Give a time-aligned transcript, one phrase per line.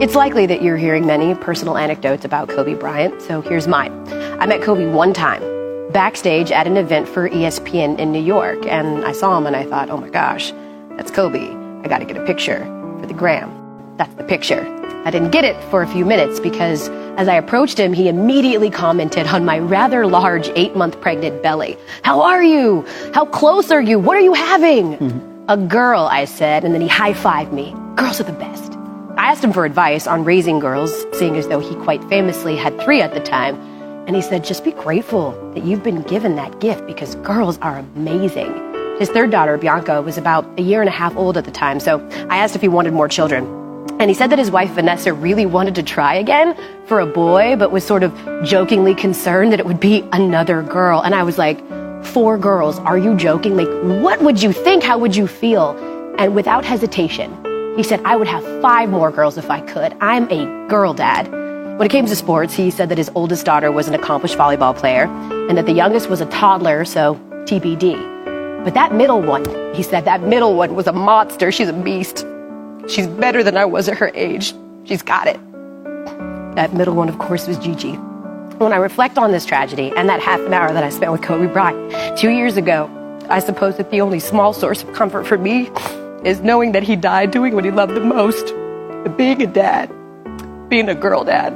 [0.00, 3.92] It's likely that you're hearing many personal anecdotes about Kobe Bryant, so here's mine.
[4.40, 5.42] I met Kobe one time
[5.92, 9.66] backstage at an event for ESPN in New York, and I saw him and I
[9.66, 10.52] thought, oh my gosh,
[10.96, 11.50] that's Kobe.
[11.84, 12.64] I gotta get a picture
[12.98, 13.50] for the gram.
[13.98, 14.64] That's the picture.
[15.04, 16.88] I didn't get it for a few minutes because
[17.18, 21.76] as I approached him, he immediately commented on my rather large eight month pregnant belly.
[22.04, 22.86] How are you?
[23.12, 23.98] How close are you?
[23.98, 24.96] What are you having?
[24.96, 25.50] Mm-hmm.
[25.50, 27.74] A girl, I said, and then he high fived me.
[27.96, 28.69] Girls are the best.
[29.20, 32.80] I asked him for advice on raising girls, seeing as though he quite famously had
[32.80, 33.54] three at the time.
[34.06, 37.76] And he said, just be grateful that you've been given that gift because girls are
[37.76, 38.54] amazing.
[38.98, 41.80] His third daughter, Bianca, was about a year and a half old at the time,
[41.80, 43.44] so I asked if he wanted more children.
[44.00, 47.56] And he said that his wife, Vanessa, really wanted to try again for a boy,
[47.56, 51.02] but was sort of jokingly concerned that it would be another girl.
[51.02, 51.60] And I was like,
[52.06, 53.54] Four girls, are you joking?
[53.54, 53.68] Like,
[54.02, 54.82] what would you think?
[54.82, 55.76] How would you feel?
[56.18, 57.30] And without hesitation,
[57.80, 59.96] he said, I would have five more girls if I could.
[60.02, 61.32] I'm a girl dad.
[61.78, 64.76] When it came to sports, he said that his oldest daughter was an accomplished volleyball
[64.76, 65.04] player
[65.48, 67.14] and that the youngest was a toddler, so
[67.46, 68.64] TBD.
[68.64, 71.50] But that middle one, he said, that middle one was a monster.
[71.50, 72.26] She's a beast.
[72.86, 74.52] She's better than I was at her age.
[74.84, 75.40] She's got it.
[76.56, 77.94] That middle one, of course, was Gigi.
[78.58, 81.22] When I reflect on this tragedy and that half an hour that I spent with
[81.22, 82.90] Kobe Bryant two years ago,
[83.30, 85.70] I suppose that the only small source of comfort for me
[86.24, 88.54] is knowing that he died doing what he loved the most
[89.16, 89.88] being a dad,
[90.68, 91.54] being a girl dad.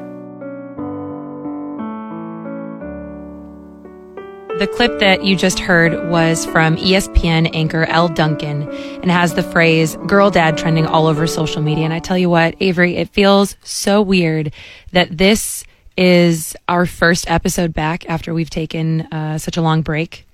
[4.59, 8.71] The clip that you just heard was from ESPN anchor Elle Duncan
[9.03, 11.85] and has the phrase girl dad trending all over social media.
[11.85, 14.53] And I tell you what, Avery, it feels so weird
[14.93, 15.65] that this
[15.97, 20.25] is our first episode back after we've taken uh, such a long break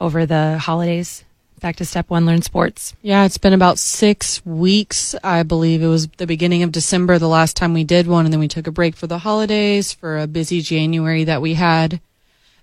[0.00, 1.24] over the holidays
[1.60, 2.94] back to step one, learn sports.
[3.02, 5.14] Yeah, it's been about six weeks.
[5.22, 8.32] I believe it was the beginning of December the last time we did one, and
[8.32, 12.00] then we took a break for the holidays for a busy January that we had.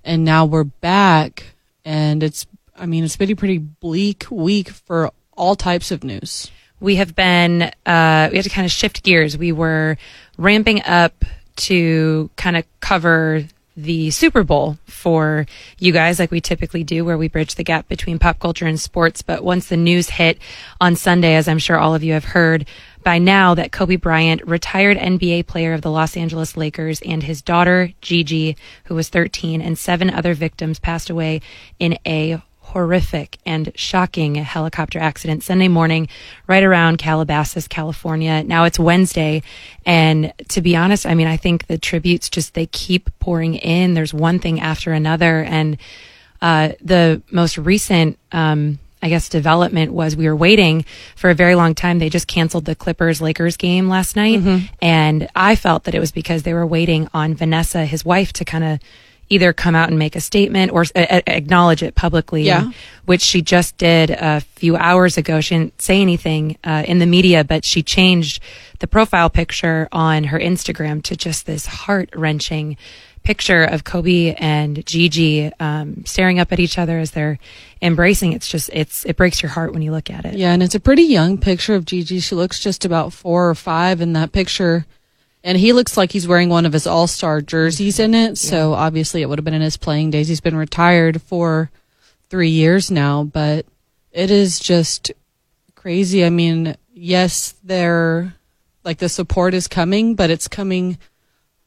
[0.03, 2.45] And now we're back, and it's,
[2.77, 6.51] I mean, it's been a pretty bleak week for all types of news.
[6.79, 9.37] We have been, uh, we had to kind of shift gears.
[9.37, 9.97] We were
[10.37, 13.45] ramping up to kind of cover
[13.77, 15.45] the Super Bowl for
[15.79, 18.79] you guys, like we typically do, where we bridge the gap between pop culture and
[18.79, 19.21] sports.
[19.21, 20.37] But once the news hit
[20.79, 22.67] on Sunday, as I'm sure all of you have heard
[23.03, 27.41] by now, that Kobe Bryant, retired NBA player of the Los Angeles Lakers, and his
[27.41, 31.41] daughter, Gigi, who was 13, and seven other victims passed away
[31.77, 32.41] in a
[32.75, 36.09] horrific and shocking helicopter accident Sunday morning
[36.45, 38.43] right around Calabasas, California.
[38.43, 39.43] Now it's Wednesday.
[39.85, 43.93] And to be honest, I mean, I think the tributes just, they keep pouring in.
[43.93, 45.41] There's one thing after another.
[45.41, 45.77] And,
[46.41, 50.83] uh, the most recent, um, I guess development was we were waiting
[51.15, 51.99] for a very long time.
[51.99, 54.39] They just canceled the Clippers Lakers game last night.
[54.39, 54.65] Mm-hmm.
[54.81, 58.43] And I felt that it was because they were waiting on Vanessa, his wife, to
[58.43, 58.79] kind of
[59.29, 62.71] either come out and make a statement or uh, acknowledge it publicly, yeah.
[63.05, 65.41] which she just did a few hours ago.
[65.41, 68.41] She didn't say anything uh, in the media, but she changed
[68.79, 72.77] the profile picture on her Instagram to just this heart wrenching
[73.23, 77.39] picture of Kobe and Gigi um, staring up at each other as they're
[77.81, 78.33] embracing.
[78.33, 80.35] It's just it's it breaks your heart when you look at it.
[80.35, 82.19] Yeah, and it's a pretty young picture of Gigi.
[82.19, 84.85] She looks just about four or five in that picture
[85.45, 88.37] and he looks like he's wearing one of his All Star jerseys in it.
[88.39, 88.77] So yeah.
[88.77, 90.27] obviously it would have been in his playing days.
[90.27, 91.69] He's been retired for
[92.29, 93.67] three years now, but
[94.11, 95.11] it is just
[95.75, 96.25] crazy.
[96.25, 98.33] I mean, yes, they're
[98.83, 100.97] like the support is coming, but it's coming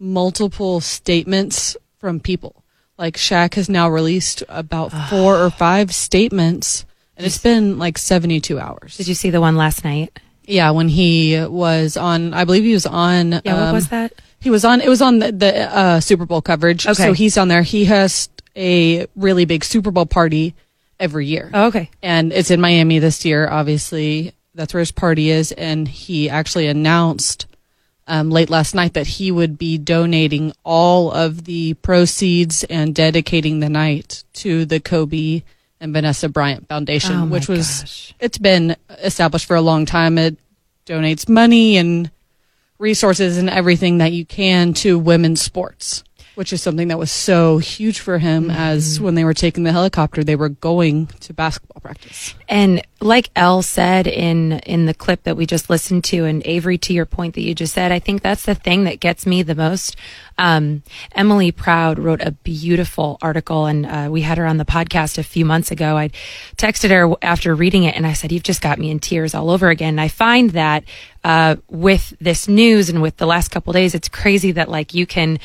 [0.00, 2.64] multiple statements from people.
[2.98, 6.84] Like Shaq has now released about four or five statements,
[7.16, 8.96] and it's been like 72 hours.
[8.96, 10.18] Did you see the one last night?
[10.48, 13.32] Yeah, when he was on, I believe he was on.
[13.44, 14.14] Yeah, um, what was that?
[14.40, 14.80] He was on.
[14.80, 16.86] It was on the, the uh, Super Bowl coverage.
[16.86, 16.94] Okay.
[16.94, 17.62] So he's on there.
[17.62, 20.54] He has a really big Super Bowl party
[20.98, 21.50] every year.
[21.52, 21.90] Oh, okay.
[22.02, 23.46] And it's in Miami this year.
[23.48, 25.52] Obviously, that's where his party is.
[25.52, 27.46] And he actually announced
[28.06, 33.60] um, late last night that he would be donating all of the proceeds and dedicating
[33.60, 35.42] the night to the Kobe
[35.80, 38.14] and Vanessa Bryant Foundation, oh which was gosh.
[38.20, 40.18] it's been established for a long time.
[40.18, 40.36] It
[40.86, 42.10] donates money and
[42.78, 46.04] resources and everything that you can to women's sports.
[46.38, 49.72] Which is something that was so huge for him as when they were taking the
[49.72, 52.32] helicopter, they were going to basketball practice.
[52.48, 56.78] And like Elle said in in the clip that we just listened to, and Avery,
[56.78, 59.42] to your point that you just said, I think that's the thing that gets me
[59.42, 59.96] the most.
[60.38, 65.18] Um, Emily Proud wrote a beautiful article, and uh, we had her on the podcast
[65.18, 65.96] a few months ago.
[65.96, 66.10] I
[66.56, 69.50] texted her after reading it, and I said, "You've just got me in tears all
[69.50, 70.84] over again." And I find that
[71.24, 75.04] uh, with this news and with the last couple days, it's crazy that like you
[75.04, 75.40] can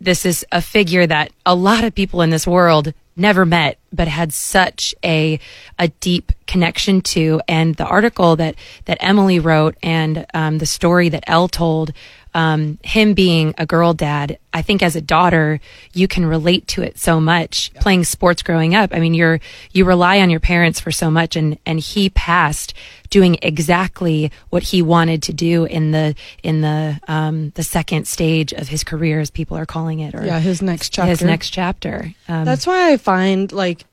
[0.00, 4.08] this is a figure that a lot of people in this world never met but
[4.08, 5.38] had such a
[5.78, 8.54] a deep connection to and the article that
[8.86, 11.92] that Emily wrote and um, the story that Elle told
[12.34, 15.60] um, him being a girl dad I think as a daughter
[15.92, 18.90] you can relate to it so much playing sports growing up.
[18.94, 19.40] I mean you're
[19.72, 22.74] you rely on your parents for so much and and he passed
[23.10, 28.52] doing exactly what he wanted to do in the in the um, the second stage
[28.52, 31.08] of his career as people are calling it or Yeah, his next chapter.
[31.10, 32.14] his next chapter.
[32.28, 33.84] Um, That's why I find like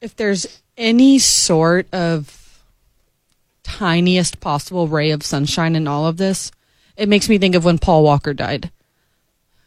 [0.00, 2.62] if there's any sort of
[3.62, 6.50] tiniest possible ray of sunshine in all of this,
[6.96, 8.70] it makes me think of when Paul Walker died.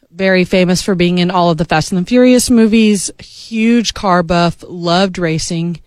[0.10, 4.24] Very famous for being in all of the Fast and the Furious movies, huge car
[4.24, 5.80] buff, loved racing,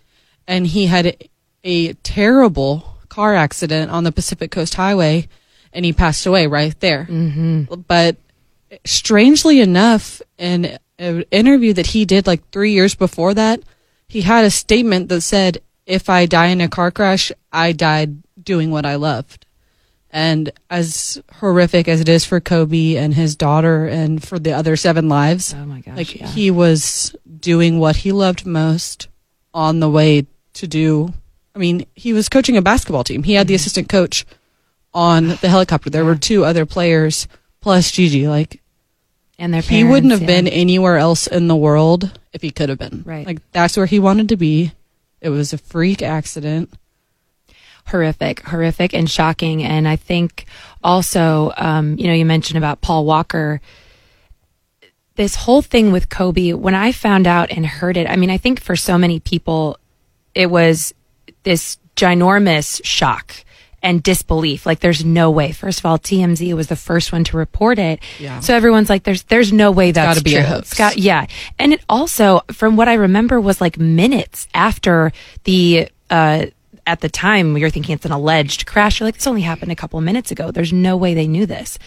[0.47, 1.15] and he had
[1.63, 5.27] a terrible car accident on the Pacific Coast Highway
[5.75, 7.05] and he passed away right there.
[7.05, 7.81] Mm-hmm.
[7.87, 8.15] But
[8.85, 13.61] strangely enough, in an interview that he did like three years before that,
[14.07, 18.23] he had a statement that said, If I die in a car crash, I died
[18.41, 19.45] doing what I loved.
[20.11, 24.77] And as horrific as it is for Kobe and his daughter and for the other
[24.77, 26.27] seven lives, oh my gosh like yeah.
[26.27, 29.09] he was doing what he loved most
[29.53, 31.13] on the way to do.
[31.53, 33.23] I mean, he was coaching a basketball team.
[33.23, 33.59] He had the mm-hmm.
[33.59, 34.25] assistant coach
[34.93, 35.89] on the helicopter.
[35.89, 37.27] There were two other players
[37.59, 38.27] plus Gigi.
[38.27, 38.61] Like
[39.37, 40.27] and their he wouldn't have yeah.
[40.27, 43.03] been anywhere else in the world if he could have been.
[43.05, 43.25] Right.
[43.25, 44.71] Like that's where he wanted to be.
[45.21, 46.73] It was a freak accident.
[47.87, 49.63] horrific, horrific, and shocking.
[49.63, 50.45] And I think
[50.83, 53.61] also, um, you know, you mentioned about Paul Walker.
[55.15, 58.37] This whole thing with Kobe, when I found out and heard it, I mean, I
[58.37, 59.77] think for so many people,
[60.33, 60.93] it was
[61.43, 63.44] this ginormous shock
[63.85, 64.65] and disbelief.
[64.65, 65.51] Like, there's no way.
[65.51, 67.99] First of all, TMZ was the first one to report it.
[68.19, 68.39] Yeah.
[68.39, 70.47] So everyone's like, there's, there's no way that's gotta be a true.
[70.47, 70.73] hoax.
[70.73, 71.27] Got, yeah.
[71.59, 75.11] And it also, from what I remember, was like minutes after
[75.43, 76.47] the, uh,
[76.87, 78.99] at the time you're thinking it's an alleged crash.
[78.99, 80.49] You're like, this only happened a couple minutes ago.
[80.49, 81.77] There's no way they knew this.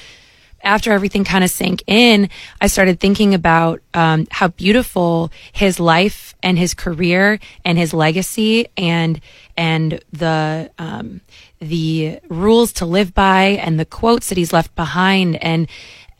[0.62, 2.30] After everything kind of sank in,
[2.60, 8.68] I started thinking about um, how beautiful his life and his career and his legacy
[8.76, 9.20] and
[9.56, 11.20] and the um,
[11.60, 15.69] the rules to live by and the quotes that he's left behind and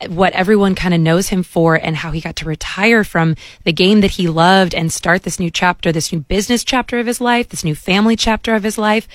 [0.07, 3.73] what everyone kind of knows him for and how he got to retire from the
[3.73, 7.19] game that he loved and start this new chapter, this new business chapter of his
[7.19, 9.07] life, this new family chapter of his life.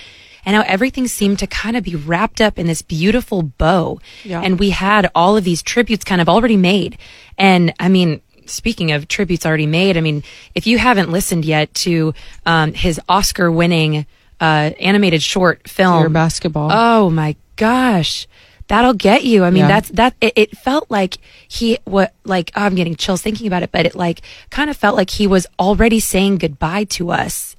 [0.46, 3.98] And how everything seemed to kind of be wrapped up in this beautiful bow.
[4.24, 4.42] Yeah.
[4.42, 6.98] And we had all of these tributes kind of already made.
[7.38, 10.22] And I mean, speaking of tributes already made, I mean,
[10.54, 12.12] if you haven't listened yet to
[12.44, 14.04] um, his Oscar winning
[14.44, 16.68] uh, animated short film, Dear basketball.
[16.72, 18.26] Oh my gosh.
[18.66, 19.44] That'll get you.
[19.44, 19.68] I mean, Yeah.
[19.68, 20.14] that's that.
[20.20, 21.18] It, it felt like
[21.48, 24.76] he what like oh, I'm getting chills thinking about it, but it like kind of
[24.76, 27.56] felt like he was already saying goodbye to us,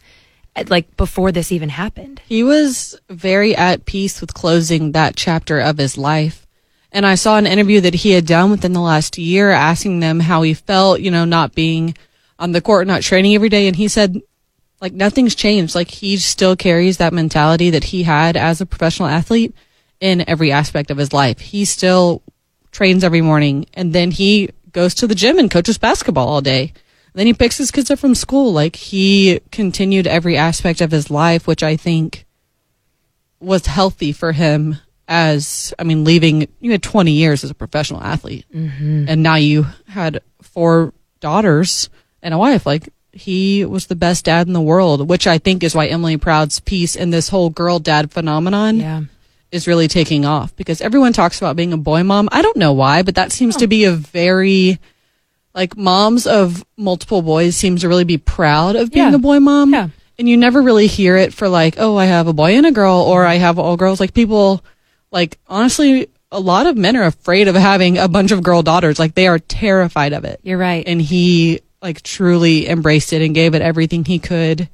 [0.55, 2.21] uh, like before this even happened.
[2.27, 6.47] He was very at peace with closing that chapter of his life.
[6.91, 10.19] And I saw an interview that he had done within the last year asking them
[10.21, 11.93] how he felt, you know, not being
[12.39, 13.67] on the court, not training every day.
[13.67, 14.21] And he said,
[14.85, 15.73] like, nothing's changed.
[15.73, 19.55] Like, he still carries that mentality that he had as a professional athlete
[19.99, 21.39] in every aspect of his life.
[21.39, 22.21] He still
[22.71, 26.71] trains every morning and then he goes to the gym and coaches basketball all day.
[27.13, 28.53] Then he picks his kids up from school.
[28.53, 32.27] Like he continued every aspect of his life, which I think
[33.39, 38.03] was healthy for him as, I mean, leaving, you had 20 years as a professional
[38.03, 39.05] athlete mm-hmm.
[39.07, 41.89] and now you had four daughters
[42.21, 42.67] and a wife.
[42.67, 46.17] Like he was the best dad in the world, which I think is why Emily
[46.17, 49.01] Proud's piece in this whole girl dad phenomenon Yeah.
[49.51, 52.27] is really taking off because everyone talks about being a boy mom.
[52.31, 54.79] I don't know why, but that seems to be a very
[55.53, 59.15] like moms of multiple boys seems to really be proud of being Yeah.
[59.15, 59.71] a boy mom.
[59.73, 59.87] Yeah.
[60.19, 62.71] And you never really hear it for like, oh, I have a boy and a
[62.71, 63.99] girl or I have all girls.
[64.01, 64.63] Like people
[65.11, 68.99] like honestly a lot of men are afraid of having a bunch of girl daughters.
[68.99, 70.41] Like they are terrified of it.
[70.43, 70.83] You're right.
[70.85, 74.67] And he like truly embraced it and gave it everything he could.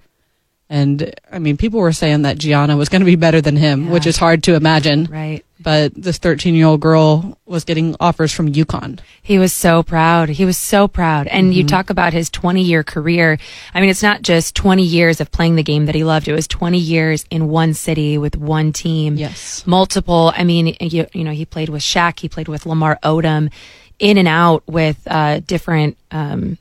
[0.69, 3.85] And I mean, people were saying that Gianna was going to be better than him,
[3.85, 3.91] Yeah.
[3.91, 5.43] which is hard to imagine right.
[5.59, 9.01] but this 13 year old girl was getting offers from UConn.
[9.21, 10.29] He was so proud.
[10.29, 11.27] He was so proud.
[11.27, 13.37] And you talk about his 20 year career.
[13.73, 16.29] I mean, it's not just 20 years of playing the game that he loved.
[16.29, 19.17] It was 20 years in one city with one team.
[19.17, 19.67] Yes.
[19.67, 20.31] Multiple.
[20.37, 22.21] I mean, you, you know, he played with Shaq.
[22.21, 23.51] He played with Lamar Odom
[23.99, 26.57] in and out with, uh, different, um,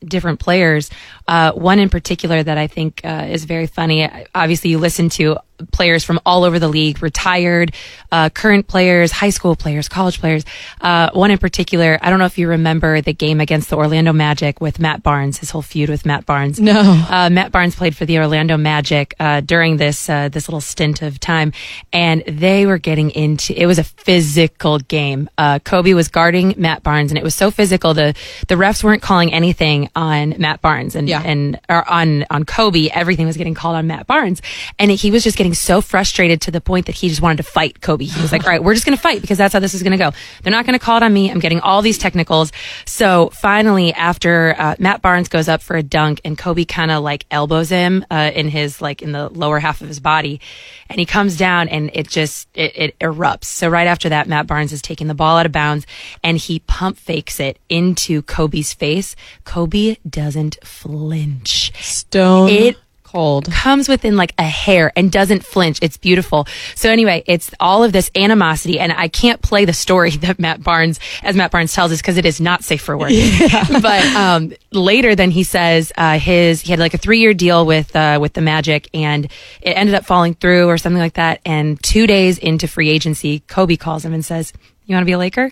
[0.00, 0.90] different players.
[1.26, 4.08] Uh, one in particular that I think uh, is very funny.
[4.34, 5.38] Obviously, you listen to
[5.72, 7.72] players from all over the league, retired,
[8.12, 10.44] uh, current players, high school players, college players.
[10.80, 14.12] Uh, one in particular, I don't know if you remember the game against the Orlando
[14.12, 16.60] Magic with Matt Barnes, his whole feud with Matt Barnes.
[16.60, 16.80] No.
[17.08, 21.02] Uh, Matt Barnes played for the Orlando Magic uh, during this uh, this little stint
[21.02, 21.52] of time,
[21.92, 23.58] and they were getting into.
[23.60, 25.28] It was a physical game.
[25.38, 27.94] Uh, Kobe was guarding Matt Barnes, and it was so physical.
[27.94, 28.14] The
[28.48, 31.22] the refs weren't calling anything on Matt Barnes, and Yeah.
[31.24, 32.88] and or on on Kobe.
[32.88, 34.42] Everything was getting called on Matt Barnes,
[34.78, 37.42] and he was just getting so frustrated to the point that he just wanted to
[37.42, 38.04] fight Kobe.
[38.04, 39.82] He was like, "All right, we're just going to fight because that's how this is
[39.82, 40.12] going to go.
[40.42, 41.30] They're not going to call it on me.
[41.30, 42.52] I'm getting all these technicals."
[42.84, 47.02] So finally, after uh, Matt Barnes goes up for a dunk, and Kobe kind of
[47.02, 50.40] like elbows him uh, in his like in the lower half of his body,
[50.88, 53.44] and he comes down, and it just it, it erupts.
[53.44, 55.86] So right after that, Matt Barnes is taking the ball out of bounds,
[56.22, 59.16] and he pump fakes it into Kobe's face.
[59.44, 62.76] Kobe doesn't flinch Stone It-
[63.16, 63.50] cold.
[63.50, 65.78] comes within like a hair and doesn't flinch.
[65.82, 66.46] It's beautiful.
[66.74, 70.62] So anyway, it's all of this animosity and I can't play the story that Matt
[70.62, 73.10] Barnes, as Matt Barnes tells us, because it is not safe for work.
[73.82, 77.64] but, um, later then he says, uh, his, he had like a three year deal
[77.64, 79.24] with, uh, with the Magic and
[79.62, 81.40] it ended up falling through or something like that.
[81.44, 84.52] And two days into free agency, Kobe calls him and says,
[84.86, 85.50] you want to be a Laker?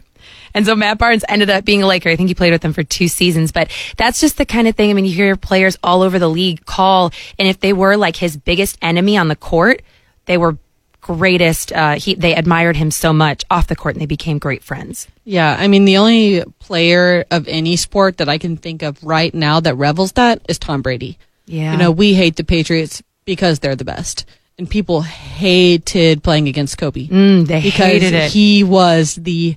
[0.55, 2.09] And so Matt Barnes ended up being a Laker.
[2.11, 4.77] I think he played with them for two seasons, but that's just the kind of
[4.77, 4.91] thing.
[4.91, 8.17] I mean, you hear players all over the league call, and if they were like
[8.17, 9.83] his biggest enemy on the court,
[10.27, 10.57] they were
[11.01, 11.71] greatest.
[11.73, 15.07] Uh, he, they admired him so much off the court and they became great friends.
[15.25, 19.35] Yeah, I mean, the only player of any sport that I can think of right
[19.35, 21.19] now that revels that is Tom Brady.
[21.47, 21.73] Yeah.
[21.73, 24.25] You know, we hate the Patriots because they're the best.
[24.57, 28.31] And people hated playing against Kobe Mm, they because hated it.
[28.31, 29.57] he was the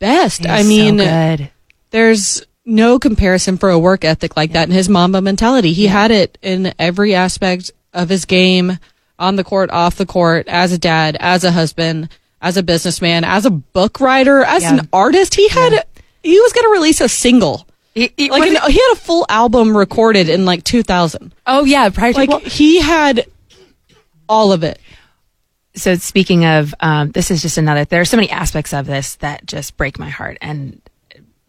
[0.00, 0.46] best.
[0.48, 1.36] I mean, so
[1.90, 5.72] there's no comparison for a work ethic like that and his Mamba mentality.
[5.72, 8.78] He had it in every aspect of his game,
[9.18, 12.08] on the court, off the court, as a dad, as a husband,
[12.40, 14.78] as a businessman, as a book writer, as Yeah.
[14.78, 15.34] an artist.
[15.34, 15.84] He had,
[16.22, 17.66] he was going to release a single.
[17.94, 21.34] He- he- Like an, it- he had a full album recorded in like 2000.
[21.46, 23.26] oh yeah, Like well, he had
[24.28, 24.78] all of it.
[25.80, 29.16] So speaking of um, this is just another there are so many aspects of this
[29.16, 30.38] that just break my heart.
[30.40, 30.80] And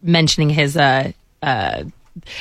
[0.02, 1.12] mentioning his uh,
[1.42, 1.84] uh,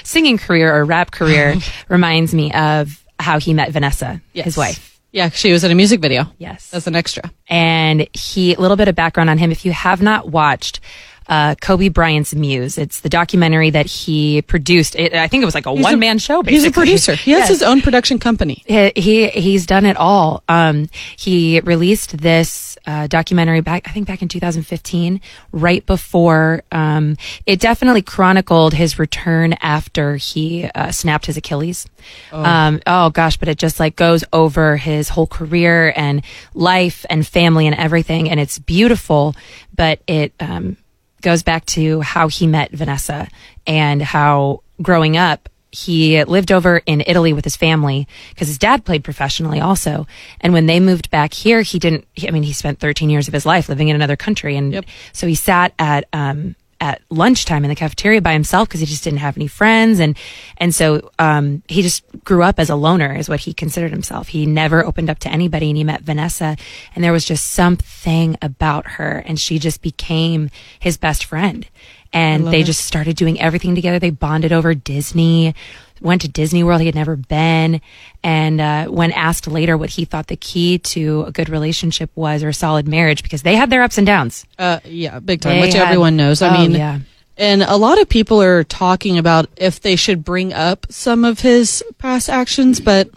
[0.03, 1.55] singing career or rap career
[1.89, 4.99] reminds me of how he met vanessa his wife.
[5.11, 6.31] Yeah, she was in a music video.
[6.37, 6.73] yes.
[6.73, 7.29] As an extra.
[7.49, 9.51] and he a little bit of background on him.
[9.51, 10.79] If you have not watched
[11.27, 12.77] uh, Kobe Bryant's Muse.
[12.77, 14.95] It's the documentary that he produced.
[14.95, 16.43] It, I think it was like a one man show.
[16.43, 16.53] Basically.
[16.53, 17.15] He's a producer.
[17.15, 17.49] He has Yes.
[17.49, 18.63] his own production company.
[18.65, 20.43] He, he he's done it all.
[20.49, 26.63] Um, he released this uh, documentary back, I think, back in 2015, right before.
[26.71, 31.87] Um, it definitely chronicled his return after he uh, snapped his Achilles.
[32.31, 32.43] Oh.
[32.43, 36.23] Um, oh gosh, but it just like goes over his whole career and
[36.55, 39.35] life and family and everything, and it's beautiful.
[39.75, 40.77] But it um,
[41.21, 43.27] goes back to how he met Vanessa
[43.67, 48.83] and how growing up he lived over in Italy with his family because his dad
[48.83, 50.05] played professionally also.
[50.41, 53.29] And when they moved back here, he didn't, he- I mean, he spent 13 years
[53.29, 54.57] of his life living in another country.
[54.57, 54.85] And Yep.
[55.13, 59.03] so he sat at, um, at lunchtime in the cafeteria by himself because he just
[59.03, 59.99] didn't have any friends.
[59.99, 60.17] And,
[60.57, 64.29] and so, um, he just grew up as a loner is what he considered himself.
[64.29, 66.57] He never opened up to anybody and he met Vanessa
[66.95, 71.67] and there was just something about her and she just became his best friend.
[72.13, 73.97] And they just started doing everything together.
[73.97, 75.55] They bonded over Disney,
[76.01, 77.79] went to Disney World he had never been.
[78.23, 82.43] And uh, when asked later what he thought the key to a good relationship was
[82.43, 84.45] or a solid marriage, because they had their ups and downs.
[84.59, 86.41] Uh, yeah, big time, They which had- everyone knows.
[86.41, 86.99] I Oh, mean, yeah.
[87.37, 91.39] and a lot of people are talking about if they should bring up some of
[91.41, 93.09] his past actions, but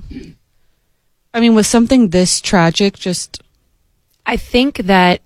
[1.32, 3.42] I mean, with something this tragic, just
[4.26, 5.20] I think that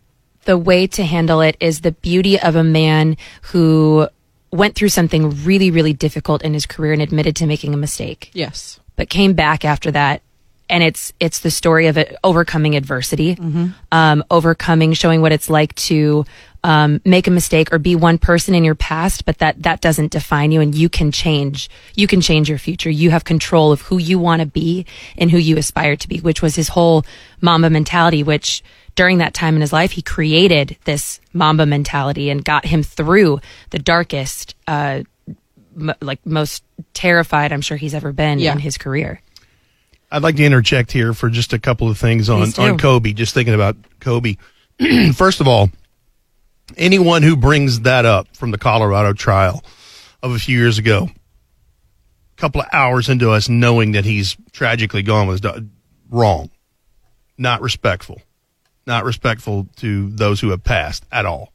[0.44, 3.16] the way to handle it is the beauty of a man
[3.52, 4.08] who
[4.50, 8.30] went through something really, really difficult in his career and admitted to making a mistake.
[8.32, 10.22] yes, but came back after that
[10.68, 13.38] and it's it's the story of it overcoming adversity
[13.92, 16.24] um, overcoming showing what it's like to
[16.68, 20.12] um, make a mistake or be one person in your past but that that doesn't
[20.12, 23.80] define you and you can change you can change your future you have control of
[23.82, 24.84] who you want to be
[25.16, 27.04] and who you aspire to be which was his whole
[27.40, 28.62] mamba mentality which
[28.98, 33.38] during that time in his life, he created this Mamba mentality and got him through
[33.70, 35.04] the darkest, uh,
[35.78, 38.50] m- like most terrified I'm sure he's ever been Yeah.
[38.50, 39.22] in his career.
[40.10, 43.34] I'd like to interject here for just a couple of things on, on Kobe, just
[43.34, 44.34] thinking about Kobe.
[45.14, 45.70] First of all,
[46.76, 49.62] anyone who brings that up from the Colorado trial
[50.22, 55.02] of a few years ago, a couple of hours into us knowing that he's tragically
[55.02, 55.40] gone was
[56.10, 56.50] wrong,
[57.36, 58.20] not respectful,
[58.86, 61.52] not respectful to those who have passed at all.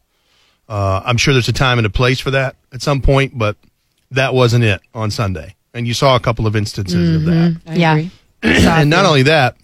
[0.67, 3.57] Uh, I'm sure there's a time and a place for that at some point, but
[4.11, 5.55] that wasn't it on Sunday.
[5.73, 8.05] And you saw a couple of instances of that I Yeah.
[8.43, 9.57] and not only that,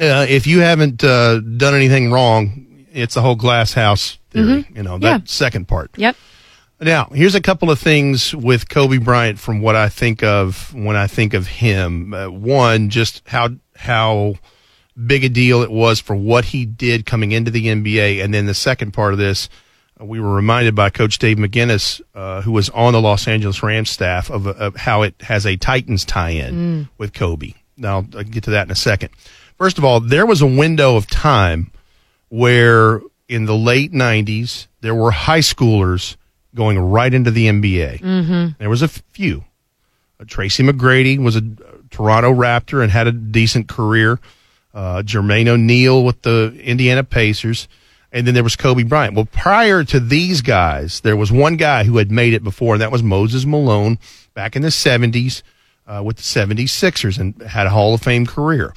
[0.00, 4.66] uh, if you haven't uh, done anything wrong, it's the whole glass house theory.
[4.74, 5.24] You know that Yeah.
[5.26, 5.90] second part.
[5.96, 6.16] Yep.
[6.82, 10.96] Now, here's a couple of things with Kobe Bryant from what I think of when
[10.96, 12.14] I think of him.
[12.14, 14.34] Uh, one, just how how
[15.06, 18.46] big a deal it was for what he did coming into the NBA, and then
[18.46, 19.48] the second part of this,
[20.00, 23.90] we were reminded by Coach Dave McGinnis, uh, who was on the Los Angeles Rams
[23.90, 27.52] staff, of, of how it has a Titans tie-in with Kobe.
[27.76, 29.10] Now, I'll get to that in a second.
[29.58, 31.70] First of all, there was a window of time
[32.28, 36.16] where in the late 90s there were high schoolers
[36.54, 38.00] going right into the NBA.
[38.00, 38.48] Mm-hmm.
[38.58, 39.44] There was a few.
[40.18, 44.18] Uh, Tracy McGrady was a uh, Toronto Raptor and had a decent career.
[44.74, 47.68] Uh, Jermaine O'Neal with the Indiana Pacers.
[48.12, 49.14] And then there was Kobe Bryant.
[49.14, 52.82] Well, prior to these guys, there was one guy who had made it before, and
[52.82, 53.98] that was Moses Malone
[54.34, 55.42] back in the 70s
[55.86, 58.74] uh, with the 76ers and had a Hall of Fame career.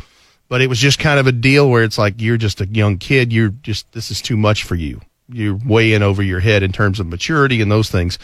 [0.49, 2.97] But it was just kind of a deal where it's like you're just a young
[2.97, 3.33] kid.
[3.33, 5.01] You're just, this is too much for you.
[5.29, 8.19] You're way in over your head in terms of maturity and those things.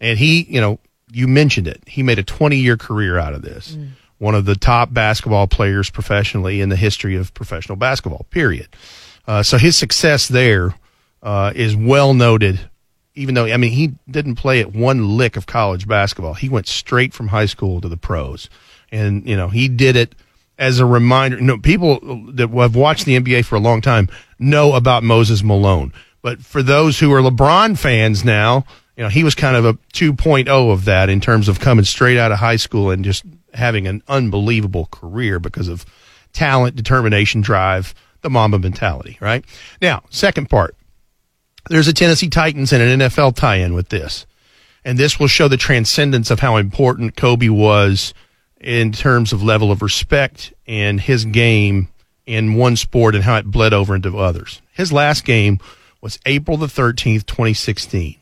[0.00, 0.78] And he, you know,
[1.10, 1.82] you mentioned it.
[1.86, 3.76] He made a 20 year career out of this.
[4.18, 8.68] One of the top basketball players professionally in the history of professional basketball, period.
[9.26, 10.74] Uh, so his success there
[11.22, 12.60] uh, is well noted.
[13.14, 16.66] Even though I mean he didn't play at one lick of college basketball, he went
[16.66, 18.48] straight from high school to the pros,
[18.90, 20.14] and you know he did it
[20.58, 21.40] as a reminder.
[21.40, 22.00] Know, people
[22.32, 25.92] that have watched the NBA for a long time know about Moses Malone,
[26.22, 28.64] but for those who are LeBron fans now,
[28.96, 32.18] you know he was kind of a 2.0 of that in terms of coming straight
[32.18, 35.84] out of high school and just having an unbelievable career because of
[36.32, 39.44] talent, determination, drive, the Mamba mentality, right?
[39.80, 40.76] Now, second part.
[41.68, 44.26] There's a Tennessee Titans and an NFL tie-in with this.
[44.84, 48.14] And this will show the transcendence of how important Kobe was
[48.62, 51.88] in terms of level of respect and his game
[52.26, 54.62] in one sport and how it bled over into others.
[54.72, 55.58] His last game
[56.00, 58.16] was April the 13th, 2016.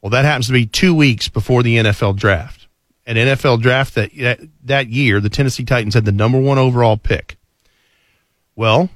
[0.00, 2.66] Well, that happens to be two weeks before the NFL draft.
[3.06, 6.96] An NFL draft that, that, that year, the Tennessee Titans had the number one overall
[6.96, 7.36] pick.
[8.56, 8.90] Well,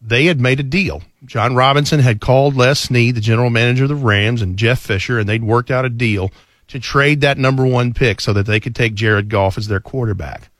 [0.00, 1.02] they had made a deal.
[1.24, 5.18] Jon Robinson had called Les Snead, the general manager of the Rams, and Jeff Fisher,
[5.18, 6.30] and they'd worked out a deal
[6.70, 9.80] to trade that number one pick so that they could take Jared Goff as their
[9.80, 10.50] quarterback.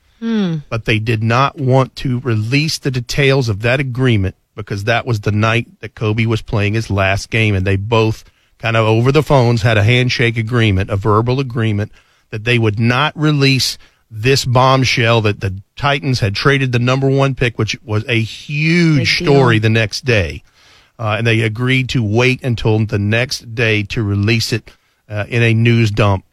[0.68, 5.20] But they did not want to release the details of that agreement because that was
[5.20, 8.24] the night that Kobe was playing his last game, and they both
[8.58, 11.92] kind of over the phones had a handshake agreement, a verbal agreement
[12.28, 13.78] that they would not release
[14.10, 19.22] this bombshell that the Titans had traded the number one pick, which was a huge
[19.22, 20.42] story the next day.
[20.98, 24.70] Uh, and they agreed to wait until the next day to release it
[25.10, 26.24] uh, in a news dump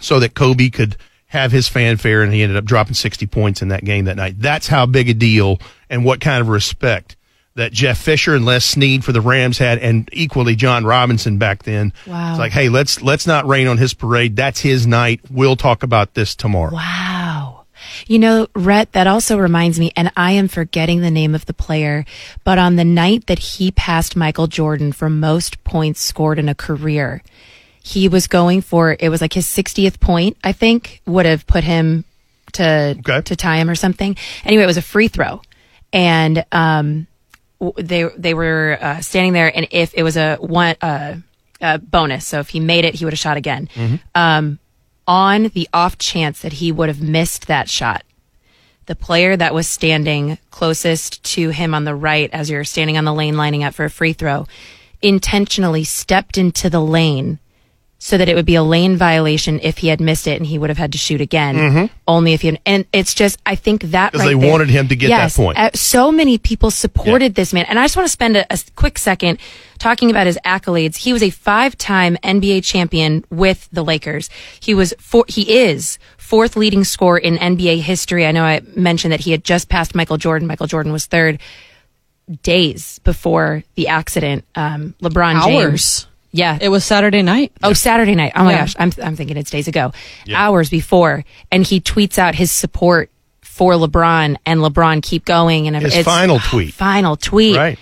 [0.00, 0.96] so that Kobe could
[1.26, 4.34] have his fanfare, and he ended up dropping 60 points in that game that night.
[4.38, 7.16] That's how big a deal and what kind of respect
[7.54, 11.62] that Jeff Fisher and Les Snead for the Rams had, and equally Jon Robinson back
[11.64, 11.92] then.
[12.06, 12.30] Wow.
[12.30, 14.36] It's like, hey, let's let's not rain on his parade.
[14.36, 15.20] That's his night.
[15.30, 16.72] We'll talk about this tomorrow.
[16.72, 17.64] Wow.
[18.06, 21.54] You know, Rhett, that also reminds me, and I am forgetting the name of the
[21.54, 22.04] player,
[22.44, 26.54] but on the night that he passed Michael Jordan for most points scored in a
[26.54, 27.22] career,
[27.82, 31.64] he was going for, it was like his 60th point, I think, would have put
[31.64, 32.04] him
[32.52, 33.20] to, Okay.
[33.22, 34.16] to tie him or something.
[34.44, 35.42] Anyway, it was a free throw.
[35.92, 37.06] And, um,
[37.76, 41.16] they, they were, uh, standing there and if it was a one, uh,
[41.60, 42.26] uh, bonus.
[42.26, 43.68] So if he made it, he would have shot again.
[44.14, 44.58] Um,
[45.06, 48.02] on the off chance that he would have missed that shot,
[48.86, 53.04] the player that was standing closest to him on the right as you're standing on
[53.04, 54.46] the lane lining up for a free throw
[55.00, 57.38] intentionally stepped into the lane
[58.04, 60.58] so that it would be a lane violation if he had missed it and he
[60.58, 61.88] would have had to shoot again.
[62.08, 64.18] Only if he had, and it's just i think that Mm-hmm.
[64.18, 65.56] 'Cause right they there- wanted him to get that point.
[65.56, 67.64] uh, so many people supported this man.
[67.68, 69.38] And i just want to spend a, a quick second
[69.78, 70.96] talking about his accolades.
[70.96, 74.30] He was a five-time nba champion with the lakers.
[74.58, 78.26] He was four, he is fourth leading scorer in nba history.
[78.26, 80.48] I know i mentioned that he had just passed michael jordan.
[80.48, 81.38] Michael jordan was third
[82.42, 86.06] days before the accident, um, LeBron James.
[86.34, 86.38] Hours.
[86.38, 86.58] Yeah.
[86.60, 87.52] It was Saturday night.
[87.62, 88.32] Oh, Saturday night.
[88.34, 88.58] Oh my Yeah.
[88.60, 88.74] gosh.
[88.78, 89.92] I'm, I'm thinking it's days ago.
[90.34, 91.24] Hours before.
[91.50, 93.10] And he tweets out his support
[93.42, 95.66] for LeBron and LeBron keep going.
[95.66, 96.72] And His it's- final tweet.
[96.74, 97.56] Final tweet.
[97.56, 97.78] Right.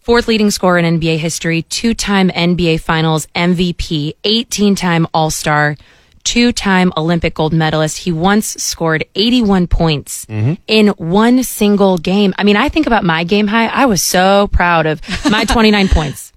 [0.00, 5.76] Fourth leading scorer in NBA history, two time NBA Finals MVP, 18 time All Star,
[6.24, 7.98] two time Olympic gold medalist.
[7.98, 10.54] He once scored 81 points Mm-hmm.
[10.66, 12.34] in one single game.
[12.36, 13.68] I mean, I think about my game high.
[13.68, 16.31] I was so proud of my 29 points.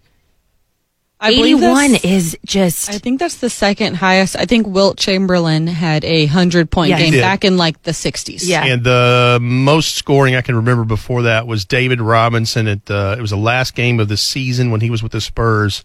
[1.19, 2.89] I 81 is just.
[2.89, 4.35] I think that's the second highest.
[4.35, 8.41] I think Wilt Chamberlain had a hundred point Yeah, game back in like the 60s.
[8.45, 8.65] Yeah.
[8.65, 13.21] And the most scoring I can remember before that was David Robinson at uh, it
[13.21, 15.83] was the last game of the season when he was with the Spurs.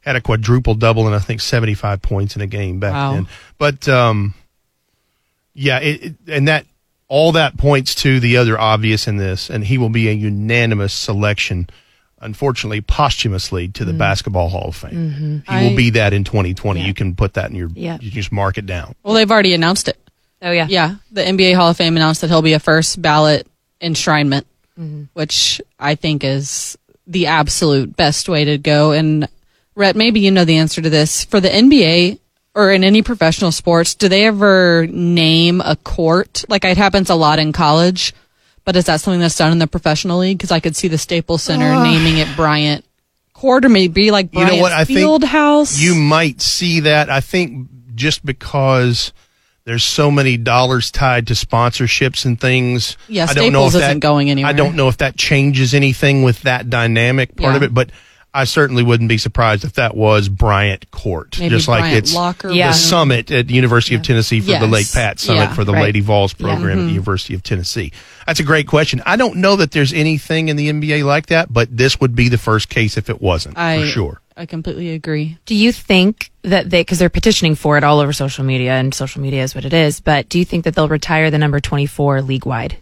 [0.00, 3.12] Had a quadruple double and I think seventy five points in a game back Wow.
[3.14, 3.28] then.
[3.56, 4.34] But um,
[5.54, 6.66] yeah, it, it, and that
[7.06, 10.92] all that points to the other obvious in this, and he will be a unanimous
[10.92, 11.68] selection.
[12.22, 13.98] Unfortunately, posthumously to the mm.
[13.98, 15.36] Basketball Hall of Fame, mm-hmm.
[15.38, 16.80] he I- will be that in 2020.
[16.80, 17.98] You can put that in your, Yeah.
[18.00, 18.94] you just mark it down.
[19.02, 19.98] Well, they've already announced it.
[20.40, 20.66] oh, yeah.
[20.68, 20.96] Yeah.
[21.10, 23.46] The NBA Hall of Fame announced that he'll be a first ballot
[23.80, 24.44] enshrinement,
[24.78, 25.04] mm-hmm.
[25.14, 28.92] which I think is the absolute best way to go.
[28.92, 29.28] And
[29.74, 31.24] Rhett, maybe you know the answer to this.
[31.24, 32.18] For the NBA
[32.54, 36.44] or in any professional sports, do they ever name a court?
[36.48, 38.12] Like it happens a lot in college,
[38.64, 40.38] but is that something that's done in the professional league?
[40.38, 42.84] Because I could see the Staples Center naming it Bryant
[43.34, 44.72] Court or maybe like You know Bryant what?
[44.72, 45.78] I think Field House.
[45.80, 47.10] You might see that.
[47.10, 49.12] I think just because
[49.64, 52.96] there's so many dollars tied to sponsorships and things.
[53.08, 54.50] Yeah, I don't know if Staples that, isn't going anywhere.
[54.50, 57.56] I don't know if that changes anything with that dynamic part Yeah.
[57.56, 57.90] of it, but
[58.34, 62.50] I certainly wouldn't be surprised if that was Bryant Court, maybe just like it's Locker
[62.50, 62.68] Yeah.
[62.68, 62.78] the Room.
[62.78, 64.70] summit at the University of Tennessee for the Yes.
[64.70, 65.82] Lake Pat Summitt Yeah, for the right.
[65.82, 66.46] Lady Vols Yeah.
[66.46, 66.80] program Mm-hmm.
[66.80, 67.92] at the University of Tennessee.
[68.26, 69.02] That's a great question.
[69.04, 72.30] I don't know that there's anything in the NBA like that, but this would be
[72.30, 74.20] the first case if it wasn't, I, for sure.
[74.34, 75.36] I completely agree.
[75.44, 78.94] Do you think that they, because they're petitioning for it all over social media, and
[78.94, 81.60] social media is what it is, but do you think that they'll retire the number
[81.60, 82.78] 24 league wide?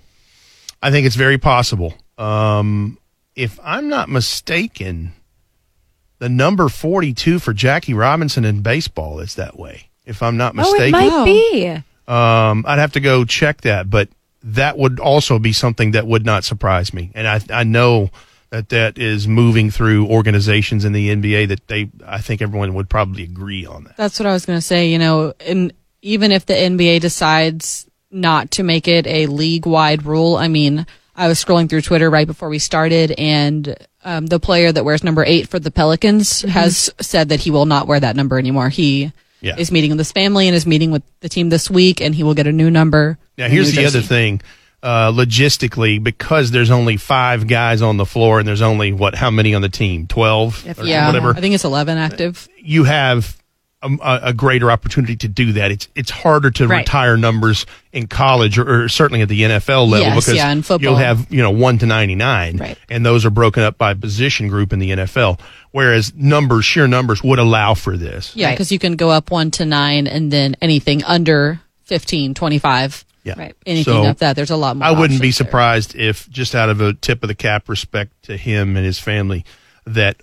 [0.81, 1.95] I think it's very possible.
[2.19, 2.99] Um,
[3.35, 5.13] if I'm not mistaken,
[6.21, 9.89] the number 42 for Jackie Robinson in baseball is that way.
[10.05, 10.95] If I'm not mistaken.
[10.95, 12.13] Oh, it mistaken, might be.
[12.13, 14.09] um, I'd have to go check that, but
[14.43, 17.11] that would also be something that would not surprise me.
[17.15, 18.11] And I, I know
[18.51, 22.89] that that is moving through organizations in the NBA that they, I think everyone would
[22.91, 23.97] probably agree on that.
[23.97, 24.89] That's what I was going to say.
[24.91, 30.05] You know, and even if the NBA decides not to make it a league wide
[30.05, 30.87] rule, I mean,
[31.21, 35.05] I was scrolling through Twitter right before we started, and um, the player that wears
[35.05, 38.71] number eight for the Pelicans has said that he will not wear that number anymore.
[38.71, 39.57] He Yeah.
[39.59, 42.23] is meeting with his family and is meeting with the team this week, and he
[42.23, 43.19] will get a new number.
[43.37, 44.41] Now, here's the other thing.
[44.83, 49.31] Uh, logistically, because there's only five guys on the floor and there's only what, how
[49.31, 50.07] many on the team?
[50.07, 51.37] 12 Yeah, whatever.
[51.37, 52.49] I think it's 11 active.
[52.59, 53.37] You have
[53.83, 55.71] a, a a greater opportunity to do that.
[55.71, 56.79] It's, it's harder to Right.
[56.79, 60.63] retire numbers in college or, or certainly at the NFL level Yes, because yeah, in
[60.63, 60.91] football.
[60.93, 62.79] you'll have, you know, one to 99 Right.
[62.91, 65.41] and those are broken up by position group in the NFL.
[65.71, 68.37] Whereas numbers, sheer numbers would allow for this.
[68.37, 68.53] Yeah, Right.
[68.55, 73.35] because you can go up one to nine, and then anything under 15, 25, Yeah.
[73.39, 73.55] Right.
[73.67, 74.37] anything So, up that.
[74.37, 74.87] There's a lot more.
[74.87, 75.47] I wouldn't be options there.
[75.47, 78.99] surprised if, just out of a tip of the cap respect to him and his
[78.99, 79.45] family,
[79.87, 80.17] that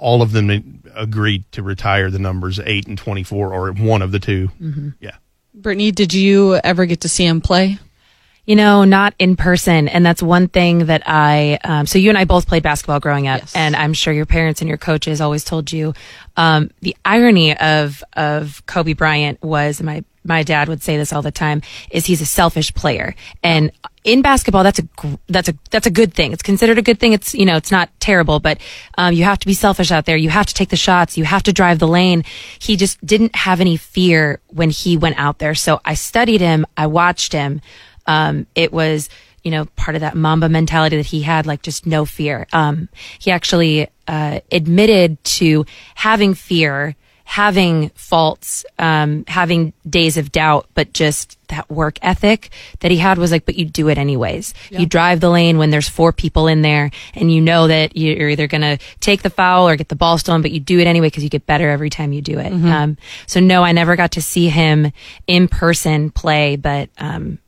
[0.00, 4.10] all- all of them agreed to retire the numbers eight and twenty-four, or one of
[4.12, 4.88] the 2 Mm-hmm.
[5.00, 5.16] Yeah,
[5.54, 7.78] Brittany, did you ever get to see him play?
[8.46, 9.86] You know, not in person.
[9.86, 13.28] And that's one thing that I, um, so you and I both played basketball growing
[13.28, 13.42] up.
[13.42, 13.54] Yes.
[13.54, 15.94] And I'm sure your parents and your coaches always told you,
[16.36, 21.22] um, the irony of, of Kobe Bryant was my, my dad would say this all
[21.22, 23.14] the time is he's a selfish player.
[23.42, 23.70] And
[24.04, 24.88] in basketball, that's a,
[25.28, 26.32] that's a, that's a good thing.
[26.32, 27.12] It's considered a good thing.
[27.12, 28.58] It's, you know, it's not terrible, but,
[28.96, 30.16] um, you have to be selfish out there.
[30.16, 31.18] You have to take the shots.
[31.18, 32.24] You have to drive the lane.
[32.58, 35.54] He just didn't have any fear when he went out there.
[35.54, 36.66] So I studied him.
[36.76, 37.60] I watched him
[38.06, 39.08] um, it was
[39.42, 42.88] you know part of that mamba mentality that he had like just no fear um,
[43.18, 46.96] he actually uh, admitted to having fear
[47.30, 53.18] having faults um, having days of doubt but just that work ethic that he had
[53.18, 54.52] was like but you do it anyways.
[54.70, 58.28] You drive the lane when there's four people in there and you know that you're
[58.28, 60.86] either going to take the foul or get the ball stolen but you do it
[60.86, 62.52] anyway because you get better every time you do it.
[62.52, 64.92] Um, so no i never got to see him
[65.26, 67.38] in person play but um,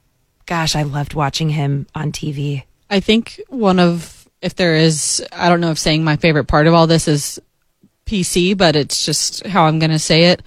[0.46, 2.64] gosh, I loved watching him on TV.
[2.90, 6.66] I think one of, if there is, I don't know if saying my favorite part
[6.66, 7.40] of all this is
[8.12, 10.42] PC, but it's just how I'm going to say it.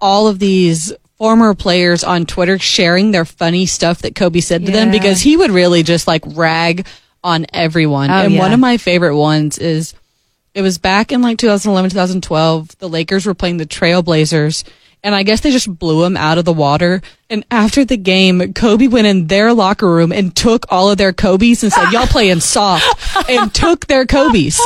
[0.00, 4.72] All of these former players on Twitter sharing their funny stuff that Kobe said to
[4.72, 6.86] them because he would really just like rag
[7.22, 8.10] on everyone.
[8.10, 8.40] Oh, and yeah.
[8.40, 9.94] one of my favorite ones is
[10.54, 12.78] it was back in like 2011, 2012.
[12.78, 14.64] The Lakers were playing the Trailblazers.
[15.04, 17.02] And I guess they just blew them out of the water.
[17.28, 21.12] And after the game, Kobe went in their locker room and took all of their
[21.12, 24.58] Kobe's and said, "Y'all playing soft," and took their Kobe's.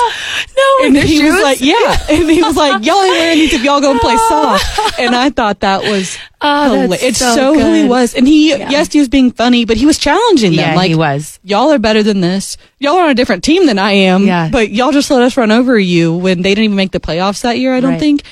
[0.57, 3.65] No, And he was like, "Yeah," and he was like, "Y'all ain't wearing these if
[3.65, 7.89] y'all gonna play soft." And I thought that was Oh, it's so so, who he
[7.89, 8.15] was.
[8.15, 10.71] And he, yes, he was being funny, but he was challenging them.
[10.71, 11.41] Yeah, like he was.
[11.43, 12.57] y'all are better than this.
[12.79, 14.25] Y'all are on a different team than I am.
[14.25, 14.51] Yeah.
[14.53, 17.41] But y'all just let us run over you when they didn't even make the playoffs
[17.43, 18.01] that year, I don't Right.
[18.01, 18.23] think.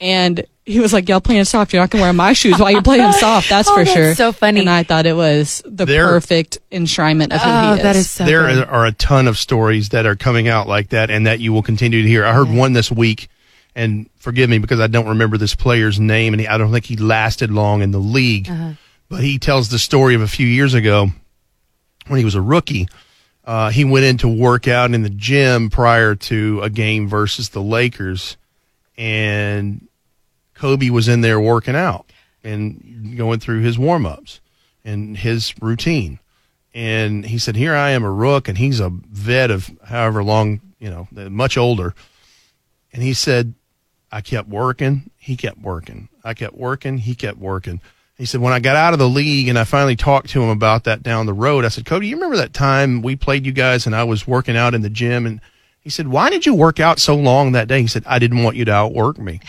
[0.00, 1.72] And he was like, Y'all playing soft.
[1.72, 3.48] You're not gonna wear my shoes while you're playing soft.
[3.48, 4.14] That's Oh, for that's sure.
[4.14, 4.60] so funny.
[4.60, 7.82] And I thought it was the There- perfect enshrinement of who Oh, he is.
[7.82, 8.68] that is so there good.
[8.68, 11.62] are a ton of stories that are coming out like that and that you will
[11.62, 12.24] continue to hear.
[12.24, 13.28] I heard one this week,
[13.74, 16.84] and forgive me because I don't remember this player's name, and he, I don't think
[16.84, 18.48] he lasted long in the league.
[19.08, 21.08] But he tells the story of a few years ago
[22.06, 22.88] when he was a rookie.
[23.44, 27.48] Uh, he went in to work out in the gym prior to a game versus
[27.48, 28.36] the Lakers,
[28.96, 29.88] and
[30.62, 32.06] Kobe was in there working out
[32.44, 34.40] and going through his warm ups
[34.84, 36.20] and his routine.
[36.72, 40.60] And he said, Here I am, a rook, and he's a vet of however long,
[40.78, 41.96] you know, much older.
[42.92, 43.54] And he said,
[44.12, 46.08] I kept working, he kept working.
[46.22, 47.80] I kept working, he kept working.
[48.16, 50.50] He said, When I got out of the league and I finally talked to him
[50.50, 53.52] about that down the road, I said, Kobe, you remember that time we played you
[53.52, 55.26] guys and I was working out in the gym?
[55.26, 55.40] And
[55.80, 57.80] he said, Why did you work out so long that day?
[57.80, 59.40] He said, I didn't want you to outwork me.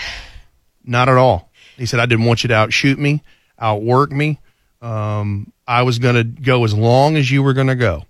[0.83, 1.49] Not at all.
[1.77, 3.23] He said, I didn't want you to outshoot me,
[3.59, 4.39] outwork me.
[4.81, 8.05] Um, I was going to go as long as you were going to go.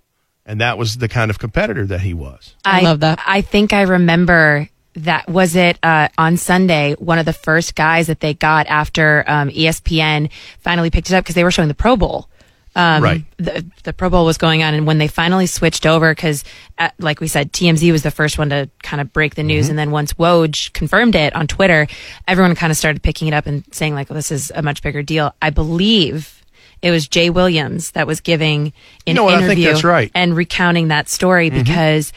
[0.46, 2.54] And that was the kind of competitor that he was.
[2.64, 3.18] I love that.
[3.26, 6.94] I think I remember that was it uh, on Sunday.
[6.94, 11.24] One of the first guys that they got after um, ESPN finally picked it up
[11.24, 12.28] because they were showing the Pro Bowl.
[12.76, 13.24] Um, Right.
[13.36, 16.42] The, the Pro Bowl was going on, and when they finally switched over, because
[16.78, 19.46] uh, like we said, TMZ was the first one to kind of break the Mm-hmm.
[19.48, 21.86] news, and then once Woj confirmed it on Twitter,
[22.26, 24.82] everyone kind of started picking it up and saying like, well, "This is a much
[24.82, 26.40] bigger deal." I believe.
[26.82, 28.74] It was Jay Williams that was giving
[29.06, 29.34] an know what?
[29.36, 30.10] I think interview right.
[30.14, 31.58] and recounting that story Mm-hmm.
[31.62, 32.12] because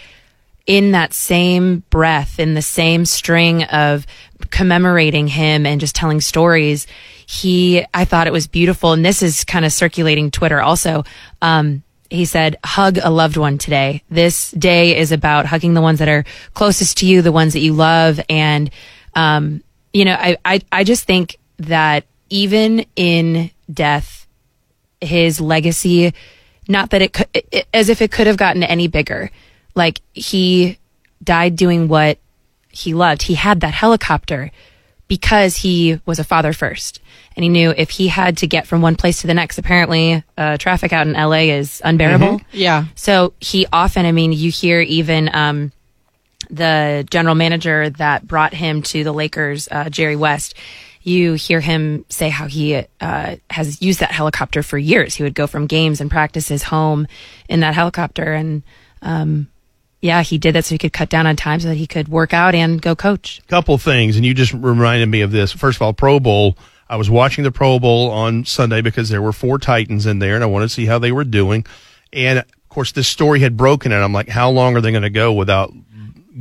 [0.66, 4.06] in that same breath, in the same string of
[4.52, 6.88] commemorating him and just telling stories,
[7.30, 8.94] he, I thought it was beautiful.
[8.94, 11.04] And this is kind of circulating Twitter also.
[11.42, 14.02] Um, he said, hug a loved one today.
[14.10, 17.60] This day is about hugging the ones that are closest to you, the ones that
[17.60, 18.22] you love.
[18.30, 18.70] And,
[19.14, 19.62] um,
[19.92, 24.26] you know, I, I, I just think that even in death,
[25.02, 26.14] his legacy,
[26.70, 29.32] not that it could, it, as if it could have gotten any bigger.
[29.76, 30.78] Like he
[31.22, 32.20] died doing what
[32.70, 33.24] he loved.
[33.24, 34.50] He had that helicopter
[35.10, 37.02] because he was a father first.
[37.38, 40.24] And he knew if he had to get from one place to the next, apparently,
[40.38, 42.42] uh, traffic out in LA is unbearable.
[42.52, 42.86] Yeah.
[42.96, 45.72] So he often, I mean, you hear even, um,
[46.50, 50.56] the general manager that brought him to the Lakers, uh, Jerry West,
[51.04, 55.14] you hear him say how he uh, has used that helicopter for years.
[55.14, 57.08] He would go from games and practices home
[57.48, 58.34] in that helicopter.
[58.34, 58.64] And
[59.02, 59.48] um,
[60.02, 62.08] yeah, he did that so he could cut down on time so that he could
[62.08, 63.42] work out and go coach.
[63.48, 65.52] couple things, and you just reminded me of this.
[65.52, 66.58] First of all, Pro Bowl.
[66.90, 70.36] I was watching the Pro Bowl on Sunday because there were four Titans in there,
[70.36, 71.66] and I wanted to see how they were doing.
[72.14, 75.04] And of course, this story had broken, and I'm like, how long are they going
[75.04, 75.74] to go without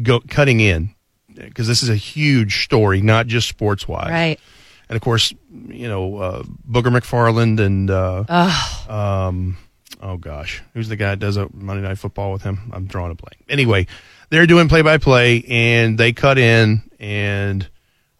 [0.02, 0.90] go cutting in?
[1.34, 4.10] Because this is a huge story, not just sports wise.
[4.10, 4.40] Right.
[4.88, 8.24] And of course, you know, uh, Booger McFarland and uh,
[8.88, 9.56] um,
[10.00, 12.70] oh gosh, who's the guy that does a Monday Night Football with him?
[12.72, 13.44] I'm drawing a blank.
[13.48, 13.88] Anyway,
[14.30, 17.68] they're doing play by play, and they cut in, and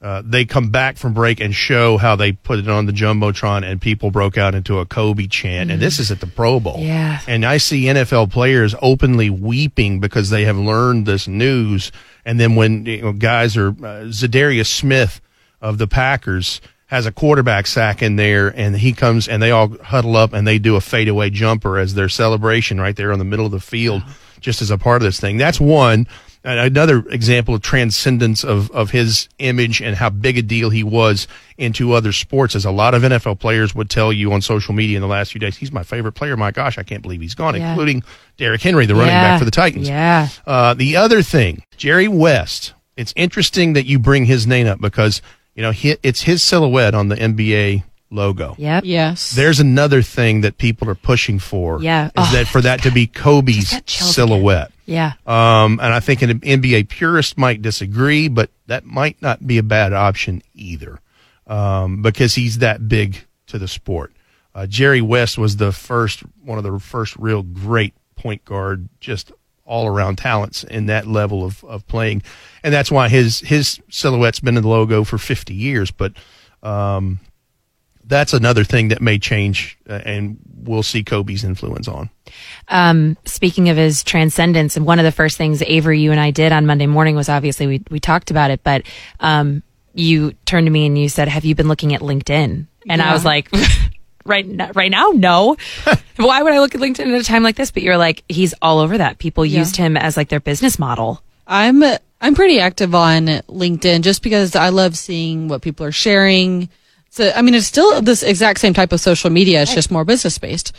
[0.07, 3.69] uh, they come back from break and show how they put it on the jumbotron,
[3.69, 5.69] and people broke out into a Kobe chant.
[5.69, 6.77] And this is at the Pro Bowl.
[6.79, 7.19] Yeah.
[7.27, 11.91] And I see NFL players openly weeping because they have learned this news.
[12.25, 15.21] And then when you know, guys are uh, Za'Darius Smith
[15.61, 19.77] of the Packers has a quarterback sack in there, and he comes and they all
[19.79, 23.25] huddle up and they do a fadeaway jumper as their celebration right there on the
[23.25, 24.05] middle of the field,
[24.39, 25.37] just as a part of this thing.
[25.37, 26.07] That's one.
[26.47, 30.85] And Another example of transcendence of, of his image and how big a deal he
[30.85, 31.27] was
[31.59, 34.97] into other sports, as a lot of NFL players would tell you on social media
[34.97, 36.37] in the last few days, he's my favorite player.
[36.37, 37.71] My gosh, I can't believe he's gone, Yeah.
[37.71, 38.03] including
[38.37, 39.23] Derrick Henry, the running Yeah.
[39.33, 39.89] back for the Titans.
[39.89, 40.29] Yeah.
[40.47, 42.73] Uh, the other thing, Jerry West.
[42.97, 45.21] It's interesting that you bring his name up because
[45.55, 48.55] you know he, it's his silhouette on the NBA logo.
[48.59, 48.85] Yep.
[48.87, 49.33] Yes.
[49.33, 51.83] There's another thing that people are pushing for.
[51.83, 52.07] Yeah.
[52.07, 54.71] is Oh, that for that to be Kobe's got silhouette.
[54.87, 55.15] Yeah.
[55.27, 59.63] Um, and I think an NBA purist might disagree, but that might not be a
[59.63, 61.01] bad option either,
[61.47, 63.19] um, because he's that big
[63.49, 64.13] to the sport.
[64.55, 69.33] Uh, Jerry West was the first, one of the first real great point guard, just
[69.65, 72.23] all around talents in that level of, of playing.
[72.63, 75.91] And that's why his, his silhouette's been in the logo for 50 years.
[75.91, 76.13] But,
[76.63, 77.19] um,
[78.07, 82.11] that's another thing that may change uh, and we'll see Kobe's influence on.
[82.69, 86.31] Um, speaking of his transcendence, and one of the first things Avery, you and I
[86.31, 88.83] did on Monday morning was obviously we, we talked about it, but,
[89.21, 89.63] um,
[89.95, 92.67] you turned to me and you said, have you been looking at LinkedIn?
[92.89, 93.49] And I was like,
[94.27, 95.57] right, n- right now, no.
[96.17, 97.71] Why would I look at LinkedIn at a time like this?
[97.71, 99.19] But you're like, he's all over that.
[99.19, 101.23] People used him as like their business model.
[101.47, 101.83] I'm
[102.21, 106.69] I'm pretty active on LinkedIn just because I love seeing what people are sharing.
[107.21, 109.63] I mean, it's still this exact same type of social media.
[109.63, 110.73] It's just more business based.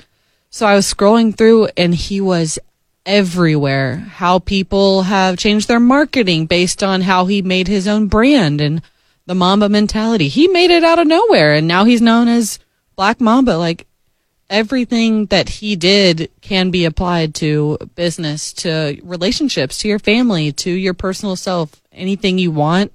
[0.50, 2.60] So I was scrolling through, and he was
[3.06, 3.98] everywhere.
[3.98, 8.82] How people have changed their marketing based on how he made his own brand and
[9.26, 10.28] the Mamba mentality.
[10.30, 12.60] He made it out of nowhere, and now he's known as
[12.96, 13.58] Black Mamba.
[13.58, 13.86] Like
[14.50, 20.72] everything that he did can be applied to business, to relationships, to your family, to
[20.72, 21.82] your personal self.
[21.92, 22.94] Anything you want,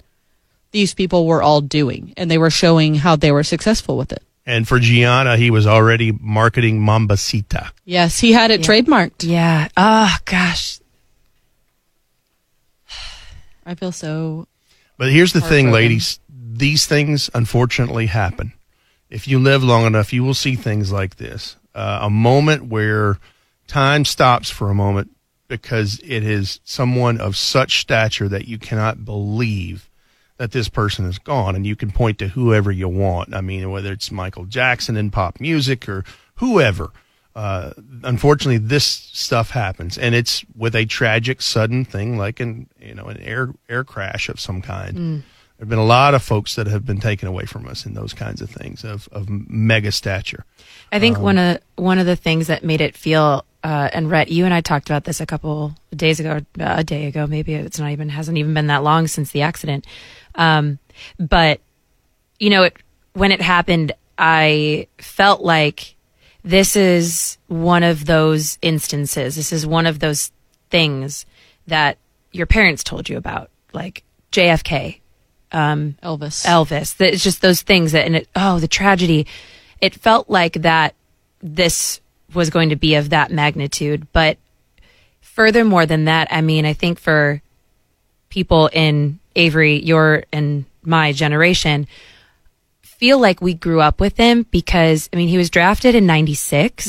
[0.73, 4.23] these people were all doing, and they were showing how they were successful with it.
[4.45, 7.71] And for Gianna, he was already marketing Mambacita.
[7.85, 9.23] Yes, he had it trademarked.
[9.23, 9.69] Yeah.
[9.77, 10.81] Oh gosh.
[13.67, 14.49] I feel so.
[14.99, 16.19] But here's the thing, ladies.
[16.29, 18.53] These things unfortunately happen.
[19.11, 21.57] If you live long enough, you will see things like this.
[21.75, 23.19] Uh, a moment where
[23.67, 25.11] time stops for a moment
[25.49, 29.89] because it is someone of such stature that you cannot believe
[30.43, 31.55] that this person is gone.
[31.55, 33.33] And you can point to whoever you want.
[33.33, 36.91] I mean, whether it's Michael Jackson in pop music or whoever.
[37.37, 37.71] Uh,
[38.03, 43.05] unfortunately, this stuff happens, and it's with a tragic, sudden thing like an you know
[43.05, 44.97] an air air crash of some kind.
[44.97, 45.23] There
[45.61, 48.13] have been a lot of folks that have been taken away from us in those
[48.13, 50.45] kinds of things of of mega stature.
[50.91, 54.29] I think one of one of the things that made it feel uh, and Rhett,
[54.29, 57.55] you and I talked about this a couple days ago, uh, a day ago, maybe
[57.55, 59.87] it's not even hasn't even been that long since the accident.
[60.35, 60.79] Um,
[61.19, 61.61] but
[62.39, 62.77] you know, it,
[63.13, 65.95] when it happened, I felt like
[66.43, 69.37] this is one of those instances.
[69.37, 70.33] This is one of those
[70.71, 71.25] things
[71.69, 71.99] that
[72.33, 75.01] your parents told you about, like JFK,
[76.03, 76.45] Elvis.
[76.47, 76.97] Elvis.
[76.97, 79.27] That It's just those things that, and it, oh, the tragedy.
[79.81, 80.95] It felt like that
[81.41, 82.01] this
[82.35, 84.07] was going to be of that magnitude.
[84.13, 84.39] But
[85.21, 87.43] furthermore than that, I mean, I think for
[88.29, 91.87] people in Avery, your and my generation,
[92.83, 96.87] feel like we grew up with him because, I mean, he was drafted in 96.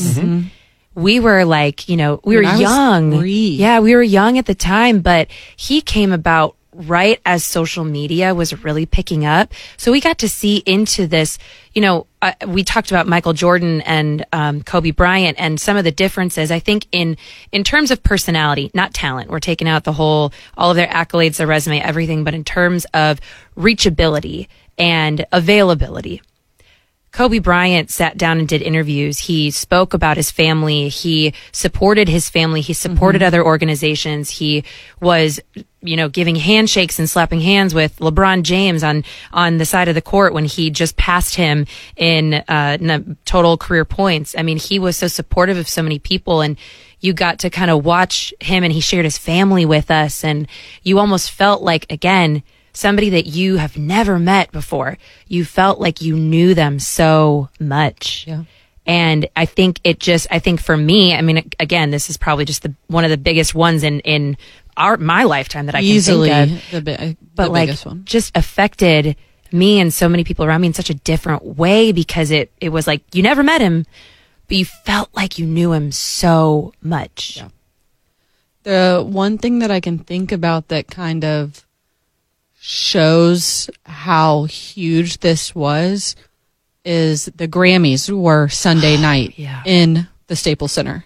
[0.96, 3.12] We were like, you know, we were young.
[3.60, 8.34] Yeah, we were young at the time, but he came about right as social media
[8.34, 9.54] was really picking up.
[9.78, 11.38] So we got to see into this,
[11.74, 15.84] you know, uh, we talked about Michael Jordan and um, Kobe Bryant and some of
[15.84, 16.52] the differences.
[16.52, 17.18] I think in
[17.52, 19.30] in terms of personality, not talent.
[19.30, 22.86] We're taking out the whole all of their accolades, their resume, everything, but in terms
[22.94, 23.20] of
[23.58, 26.22] reachability and availability.
[27.14, 29.20] Kobe Bryant sat down and did interviews.
[29.20, 30.90] He spoke about his family.
[30.90, 32.62] He supported his family.
[32.62, 34.32] He supported other organizations.
[34.32, 34.64] He
[35.00, 35.40] was,
[35.84, 39.96] you know, giving handshakes and slapping hands with LeBron James on, on the side of
[39.96, 41.66] the court when he just passed him
[41.96, 44.36] in, uh, in total career points.
[44.38, 46.58] I mean, he was so supportive of so many people and
[47.00, 50.48] you got to kind of watch him and he shared his family with us and
[50.84, 52.44] you almost felt like, again,
[52.74, 54.98] somebody that you have never met before.
[55.28, 58.26] You felt like you knew them so much.
[58.28, 58.44] Yeah.
[58.86, 62.46] And I think it just, I think for me, I mean, again, this is probably
[62.46, 64.38] just the, one of the biggest ones in, in
[64.78, 66.72] our, my lifetime that I Easily can think of.
[66.72, 68.06] the, bi- uh, But the like, biggest one.
[68.06, 69.16] just affected
[69.52, 72.70] me and so many people around me in such a different way because it, it
[72.70, 73.86] was like, you never met him,
[74.48, 77.42] but you felt like you knew him so much.
[78.64, 81.66] The one thing that I can think about that kind of
[82.60, 86.16] shows how huge this was
[86.86, 89.62] is the Grammys were Sunday night Yeah.
[89.66, 91.06] in the Staples Center.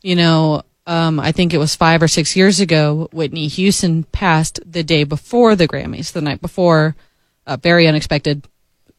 [0.00, 4.60] You know, um, I think it was five or six years ago, Whitney Houston passed
[4.66, 6.96] the day before the Grammys, the night before.
[7.46, 8.46] Uh, very unexpected,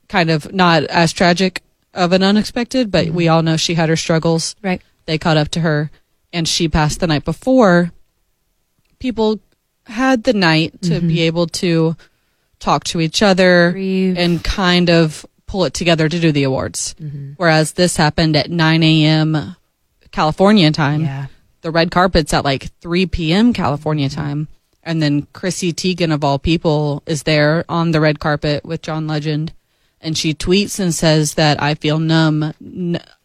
[0.10, 1.62] kind of not as tragic
[1.94, 4.82] of an unexpected, but we all know she had her struggles Right.
[5.06, 5.92] they caught up to her
[6.34, 7.92] and she passed the night before
[9.00, 9.40] people
[9.86, 11.96] had the night to be able to
[12.60, 14.18] talk to each other Grieve.
[14.18, 16.96] and kind of pull it together to do the awards
[17.38, 19.56] whereas this happened at 9 a.m
[20.12, 21.26] california time Yeah.
[21.64, 24.48] The red carpet's at like 3 p.m california time
[24.84, 29.08] and then chrissy teigen of all people is there on the red carpet with john
[29.08, 29.52] legend
[30.06, 32.52] and she tweets and says that I feel numb.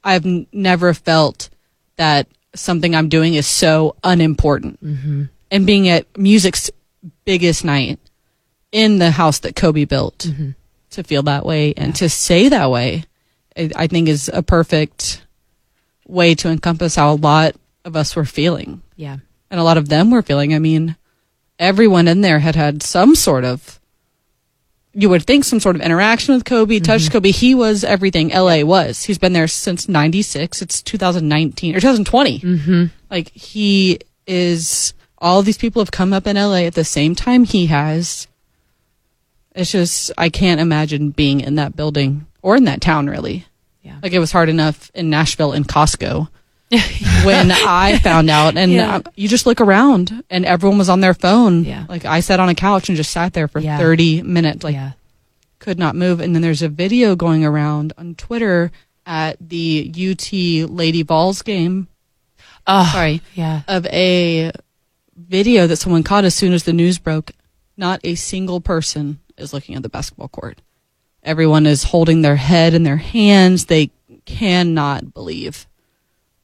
[0.04, 1.50] I've n- never felt
[1.96, 4.80] that something I'm doing is so unimportant.
[4.80, 5.24] Mm-hmm.
[5.50, 6.70] And being at music's
[7.24, 7.98] biggest night
[8.70, 10.50] in the house that Kobe built Mm-hmm.
[10.90, 13.02] to feel that way and to say that way,
[13.56, 15.26] I think is a perfect
[16.06, 17.56] way to encompass how a lot
[17.88, 19.16] of us were feeling Yeah.
[19.50, 20.54] and a lot of them were feeling.
[20.54, 20.94] I mean,
[21.58, 23.80] everyone in there had had some sort of,
[24.92, 27.30] you would think, some sort of interaction with Kobe, touched Kobe.
[27.32, 29.02] He was everything LA was.
[29.04, 30.62] He's been there since 96.
[30.62, 32.40] It's 2019 or 2020.
[32.40, 32.84] Mm-hmm.
[33.10, 37.44] Like, he is, all these people have come up in LA at the same time
[37.44, 38.28] he has.
[39.54, 43.46] It's just, I can't imagine being in that building or in that town, really.
[43.82, 43.98] Yeah.
[44.02, 46.28] Like, it was hard enough in Nashville in Costco
[47.24, 48.56] when I found out.
[48.56, 48.96] And Yeah.
[48.96, 51.64] uh, you just look around and everyone was on their phone.
[51.64, 51.86] Yeah.
[51.88, 53.78] Like I sat on a couch and just sat there for Yeah.
[53.78, 54.92] 30 minutes, like yeah.
[55.58, 56.20] could not move.
[56.20, 58.70] And then there's a video going around on Twitter
[59.06, 60.32] at the UT
[60.70, 61.88] Lady Vols game
[62.66, 63.22] Oh, Sorry.
[63.34, 63.62] Yeah.
[63.66, 64.52] of a
[65.16, 67.32] video that someone caught as soon as the news broke.
[67.78, 70.60] Not a single person is looking at the basketball court.
[71.22, 73.66] Everyone is holding their head in their hands.
[73.66, 73.90] They
[74.26, 75.66] cannot believe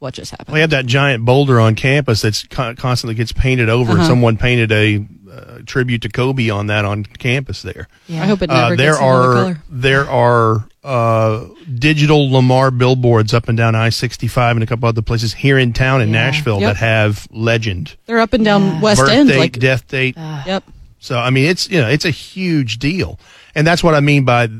[0.04, 0.54] what just happened.
[0.54, 3.92] We have that giant boulder on campus that's con- constantly gets painted over.
[3.92, 4.06] Uh-huh.
[4.06, 7.88] Someone painted a uh, tribute to Kobe on that on campus there.
[8.06, 8.22] Yeah.
[8.22, 9.58] I hope it Uh, never there gets are color.
[9.68, 11.46] there are uh,
[11.78, 15.58] digital Lamar billboards up and down I sixty five and a couple other places here
[15.58, 16.24] in town in Yeah.
[16.26, 16.74] Nashville Yep.
[16.74, 18.80] that have legend They're up and down Yeah.
[18.80, 19.28] West birth End.
[19.30, 20.16] date, Like, death date.
[20.46, 20.62] yep.
[21.00, 23.18] So I mean, it's you know, it's a huge deal,
[23.54, 24.50] and that's what I mean by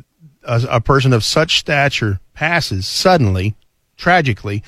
[0.43, 3.55] a, a person of such stature passes suddenly,
[3.97, 4.63] tragically,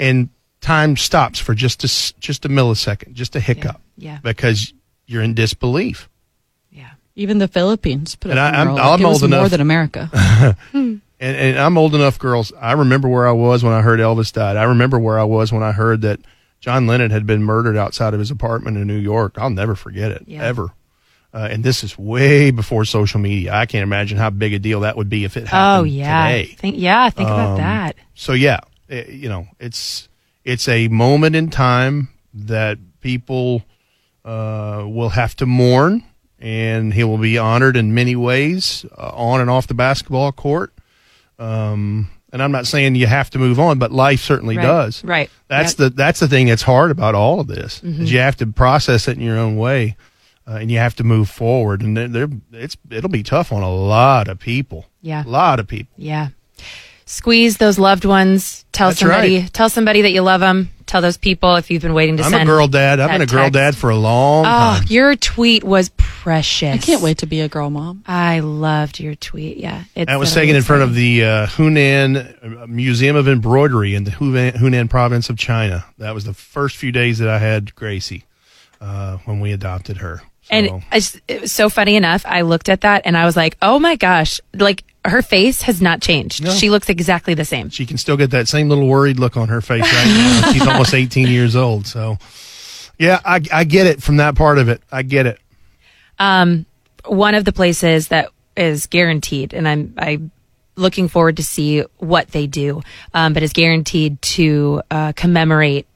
[0.00, 0.28] and
[0.60, 4.18] time stops for just a s- just a millisecond, just a hiccup, Yeah.
[4.22, 4.72] because
[5.06, 6.08] you're in disbelief.
[6.70, 6.90] Yeah.
[7.16, 9.38] Even the Philippines put And up I- a I'm- Like, I'm it was old more
[9.40, 10.56] enough- than America.
[11.22, 12.50] And, and I'm old enough, girls.
[12.58, 14.56] I remember where I was when I heard Elvis died.
[14.56, 16.18] I remember where I was when I heard that
[16.60, 19.34] John Lennon had been murdered outside of his apartment in New York.
[19.36, 20.42] I'll never forget it, Yeah.
[20.42, 20.70] ever.
[21.34, 23.52] Uh, and this is way before social media.
[23.52, 25.60] I can't imagine how big a deal that would be if it happened.
[25.60, 26.26] Oh happened yeah.
[26.32, 26.44] today.
[26.56, 27.10] Think yeah.
[27.10, 27.96] Think about Um, that.
[28.14, 28.60] So yeah,
[28.90, 30.08] you know, it's
[30.44, 33.62] it's a moment in time that people
[34.24, 36.04] uh, will have to mourn,
[36.38, 40.72] and he will be honored in many ways uh, on and off the basketball court.
[41.38, 44.62] Um, and I'm not saying you have to move on, but life certainly Right.
[44.62, 45.02] does.
[45.04, 45.30] Right.
[45.48, 45.76] That's Yep.
[45.78, 47.80] the that's the thing that's hard about all of this.
[47.80, 48.02] Mm-hmm.
[48.02, 49.96] Is you have to process it in your own way,
[50.46, 51.82] uh, and you have to move forward.
[51.82, 54.86] And there, there, it's it'll be tough on a lot of people.
[55.02, 55.24] Yeah.
[55.24, 55.94] a lot of people.
[55.96, 56.28] Yeah.
[57.10, 58.64] Squeeze those loved ones.
[58.70, 59.40] Tell That's somebody.
[59.40, 59.52] right.
[59.52, 60.70] Tell somebody that you love them.
[60.86, 62.42] Tell those people if you've been waiting to I'm send.
[62.42, 63.00] a girl dad.
[63.00, 63.52] I've been a girl text.
[63.54, 64.48] dad for a long Oh,
[64.78, 64.84] time.
[64.88, 66.74] your tweet was precious.
[66.74, 68.04] I can't wait to be a girl mom.
[68.06, 69.56] I loved your tweet.
[69.56, 73.26] Yeah, it That was said taken in front of the uh, Hunan uh, Museum of
[73.26, 75.84] Embroidery in the Hunan, Hunan province of China.
[75.98, 78.24] That was the first few days that I had Gracie
[78.80, 80.22] uh, when we adopted her.
[80.42, 82.24] So, And I it was so funny enough.
[82.24, 85.80] I looked at that and I was like, "Oh my gosh!" Like her face has
[85.80, 86.42] not changed.
[86.42, 86.50] No.
[86.50, 87.70] She looks exactly the same.
[87.70, 90.52] she can still get that same little worried look on her face right now.
[90.52, 91.86] She's almost 18 years old.
[91.86, 92.18] So,
[92.98, 94.82] yeah, I, I get it from that part of it.
[94.92, 95.38] I get it.
[96.18, 96.66] Um,
[97.06, 100.20] one of the places that is guaranteed, and I'm I
[100.76, 102.82] looking forward to see what they do,
[103.14, 105.86] um, but is guaranteed to uh, commemorate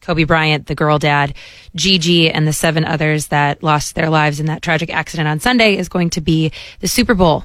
[0.00, 1.34] Kobe Bryant, the girl dad,
[1.76, 5.76] Gigi, and the seven others that lost their lives in that tragic accident on Sunday
[5.76, 6.50] is going to be
[6.80, 7.44] the Super Bowl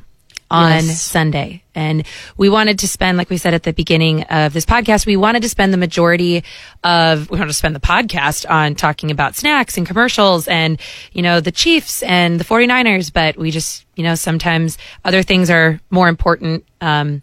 [0.50, 1.02] on Yes.
[1.02, 1.64] Sunday.
[1.76, 2.06] And
[2.38, 5.42] we wanted to spend, like we said at the beginning of this podcast, we wanted
[5.44, 6.44] to spend the majority
[6.84, 10.80] of, we wanted to spend the podcast on talking about snacks and commercials and,
[11.12, 13.12] you know, the Chiefs and the 49ers.
[13.12, 16.64] But we just, you know, sometimes other things are more important.
[16.82, 17.22] Um,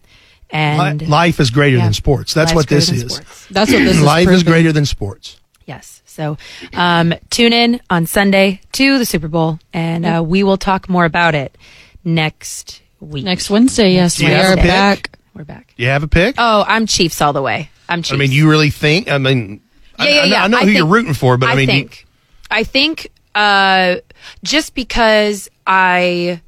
[0.51, 1.85] and Life is greater Yeah.
[1.85, 2.35] than sports.
[2.35, 3.13] That's what this is.
[3.15, 3.47] sports.
[3.51, 4.03] That's what this is.
[4.03, 5.41] Life is greater than sports.
[5.67, 6.03] Yes.
[6.05, 6.37] So
[6.75, 11.05] um, tune in on Sunday to the Super Bowl, and uh, we will talk more
[11.07, 11.57] about it
[12.05, 13.25] next week.
[13.25, 14.65] Next Wednesday, yes, Do we you have are pick?
[14.67, 15.19] back.
[15.35, 15.73] We're back.
[15.77, 16.37] You have a pick?
[16.39, 17.71] Oh, I'm Chiefs all the way.
[17.89, 18.13] I'm Chiefs.
[18.13, 19.11] I mean, you really think?
[19.11, 19.61] I mean,
[19.99, 20.43] I, Yeah, yeah, I know, yeah.
[20.45, 22.07] I know I who you're think- rooting for, but I, mean, do you- think,
[22.51, 23.97] I think, uh,
[24.45, 26.41] just because I,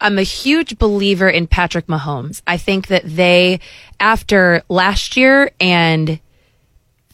[0.00, 2.42] I'm a huge believer in Patrick Mahomes.
[2.46, 3.60] I think that they,
[3.98, 6.20] after last year and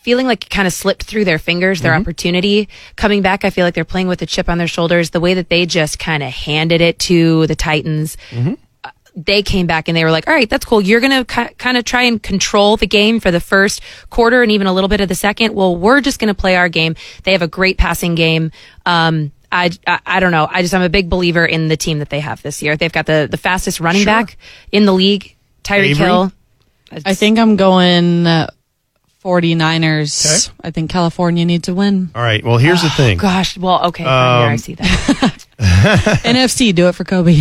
[0.07, 2.03] feeling like it kind of slipped through their fingers, their mm-hmm.
[2.03, 5.11] opportunity coming back, I feel like they're playing with a chip on their shoulders.
[5.11, 8.55] The way that they just kind of handed it to the Titans mm-hmm.
[8.85, 10.81] uh, they came back and they were like, all right, that's cool.
[10.81, 14.45] You're going to ki- kind of try and control the game for the first quarter
[14.45, 15.57] and even a little bit of the second.
[15.57, 16.95] Well, we're just going to play our game.
[17.25, 18.53] They have a great passing game.
[18.85, 20.47] Um, I, I, I don't know.
[20.49, 22.77] I just, I'm a big believer in the team that they have this year.
[22.77, 24.13] They've got the, the fastest running Sure.
[24.13, 24.37] back
[24.71, 25.35] in the league,
[25.65, 26.07] Tyreek Avery?
[26.07, 26.33] Hill.
[27.05, 28.51] I think I'm going uh,
[29.27, 30.51] uh, 49ers.
[30.63, 32.11] I think California needs a win.
[32.15, 32.45] All right.
[32.45, 33.19] Well, here's the thing.
[33.19, 34.11] Gosh, well, okay, Um,
[34.51, 35.47] I see that.
[35.59, 37.41] NFC, do it for Kobe.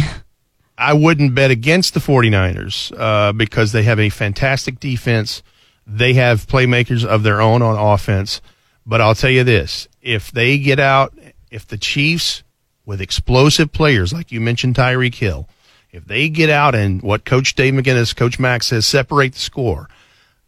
[0.78, 5.42] I wouldn't bet against the 49ers uh, because they have a fantastic defense.
[5.88, 8.42] They have playmakers of their own on offense.
[8.86, 11.18] But I'll tell you this if they get out,
[11.50, 12.44] if the Chiefs,
[12.86, 15.48] with explosive players like you mentioned, Tyreek Hill,
[15.92, 19.88] if they get out and what Coach Dave McGinnis, Coach Max says, separate the score,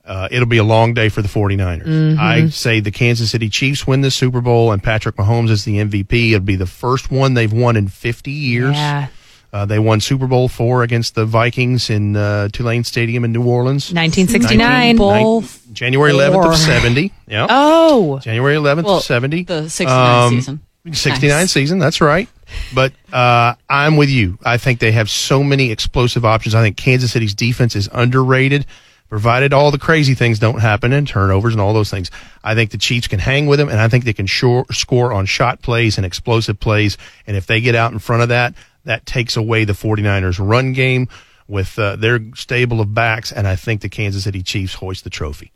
[0.08, 2.18] uh, it'll be a long day for the 49ers.
[2.18, 5.78] I say the Kansas City Chiefs win the Super Bowl and Patrick Mahomes is the
[5.78, 6.30] MVP.
[6.30, 8.76] It'll be the first one they've won in 50 years.
[8.76, 9.08] Yeah.
[9.53, 13.43] Uh, they won Super Bowl four against the Vikings in uh, Tulane Stadium in New
[13.47, 13.93] Orleans.
[13.93, 14.95] 1969.
[14.97, 16.51] Bowl Nin- January 11th four.
[16.51, 17.14] of 70.
[17.28, 17.47] Yeah.
[17.49, 19.43] Oh, January 11th Well, of 70.
[19.43, 20.60] the 69 Um, season.
[20.91, 21.51] 69 Nice.
[21.51, 22.30] season, that's right.
[22.74, 24.38] But uh, I'm with you.
[24.45, 26.55] I think they have so many explosive options.
[26.55, 28.66] I think Kansas City's defense is underrated,
[29.10, 32.12] provided all the crazy things don't happen and turnovers and all those things.
[32.43, 35.14] I think the Chiefs can hang with them, and I think they can shore, score
[35.14, 36.97] on shot plays and explosive plays.
[37.26, 38.53] And if they get out in front of that,
[38.86, 41.08] that takes away the 49ers' run game
[41.47, 45.10] with uh, their stable of backs, and I think the Kansas City Chiefs hoist the
[45.10, 45.51] trophy.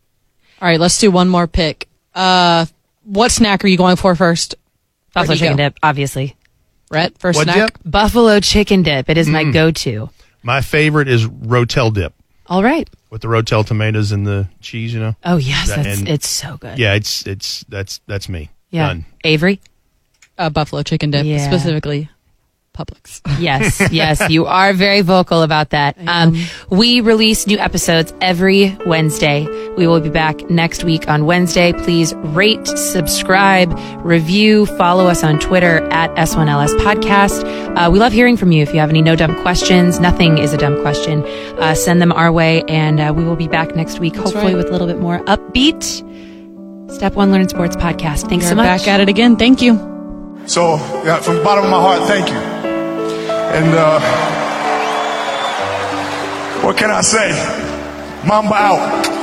[0.62, 1.88] All right, let's do one more pick.
[2.16, 2.66] Uh,
[3.04, 4.56] what snack are you going for first?
[5.14, 5.64] buffalo chicken go?
[5.64, 6.36] dip, obviously.
[6.90, 7.78] Rhett, first What'd snack?
[7.84, 9.10] you- Buffalo chicken dip.
[9.10, 9.54] It is my Mm.
[9.54, 10.10] go-to.
[10.44, 12.14] My favorite is Rotel dip
[12.48, 12.90] All right.
[13.12, 15.16] With the Rotel tomatoes and the cheese, you know?
[15.24, 16.80] Oh yes, That- that's and- it's so good.
[16.80, 18.50] Yeah, it's it's that's that's me.
[18.72, 18.88] Yeah.
[18.88, 19.06] Done.
[19.24, 19.60] Avery.
[20.38, 21.46] Uh, buffalo chicken dip, Yeah.
[21.46, 22.10] specifically
[22.78, 23.22] Publix.
[23.42, 25.98] Yes, yes, you are very vocal about that.
[26.06, 26.36] Um,
[26.70, 29.48] we release new episodes every Wednesday.
[29.76, 31.74] We will be back next week on Wednesday.
[31.74, 33.74] Please rate, subscribe,
[34.06, 37.44] review, follow us on Twitter at S1LS Podcast.
[37.76, 38.62] Uh, we love hearing from you.
[38.62, 41.24] If you have any no dumb questions, nothing is a dumb question,
[41.58, 44.58] uh, send them our way, and uh, we will be back next week, hopefully right.
[44.58, 45.82] with a little bit more upbeat.
[46.92, 48.30] Step One Learn Sports Podcast.
[48.30, 48.82] Thanks so We're much.
[48.82, 49.36] back at it again.
[49.36, 49.78] Thank you.
[50.46, 52.61] So, yeah, from the bottom of my heart, thank you.
[53.54, 54.00] And uh,
[56.64, 57.32] what can I say?
[58.26, 59.21] Mamba out.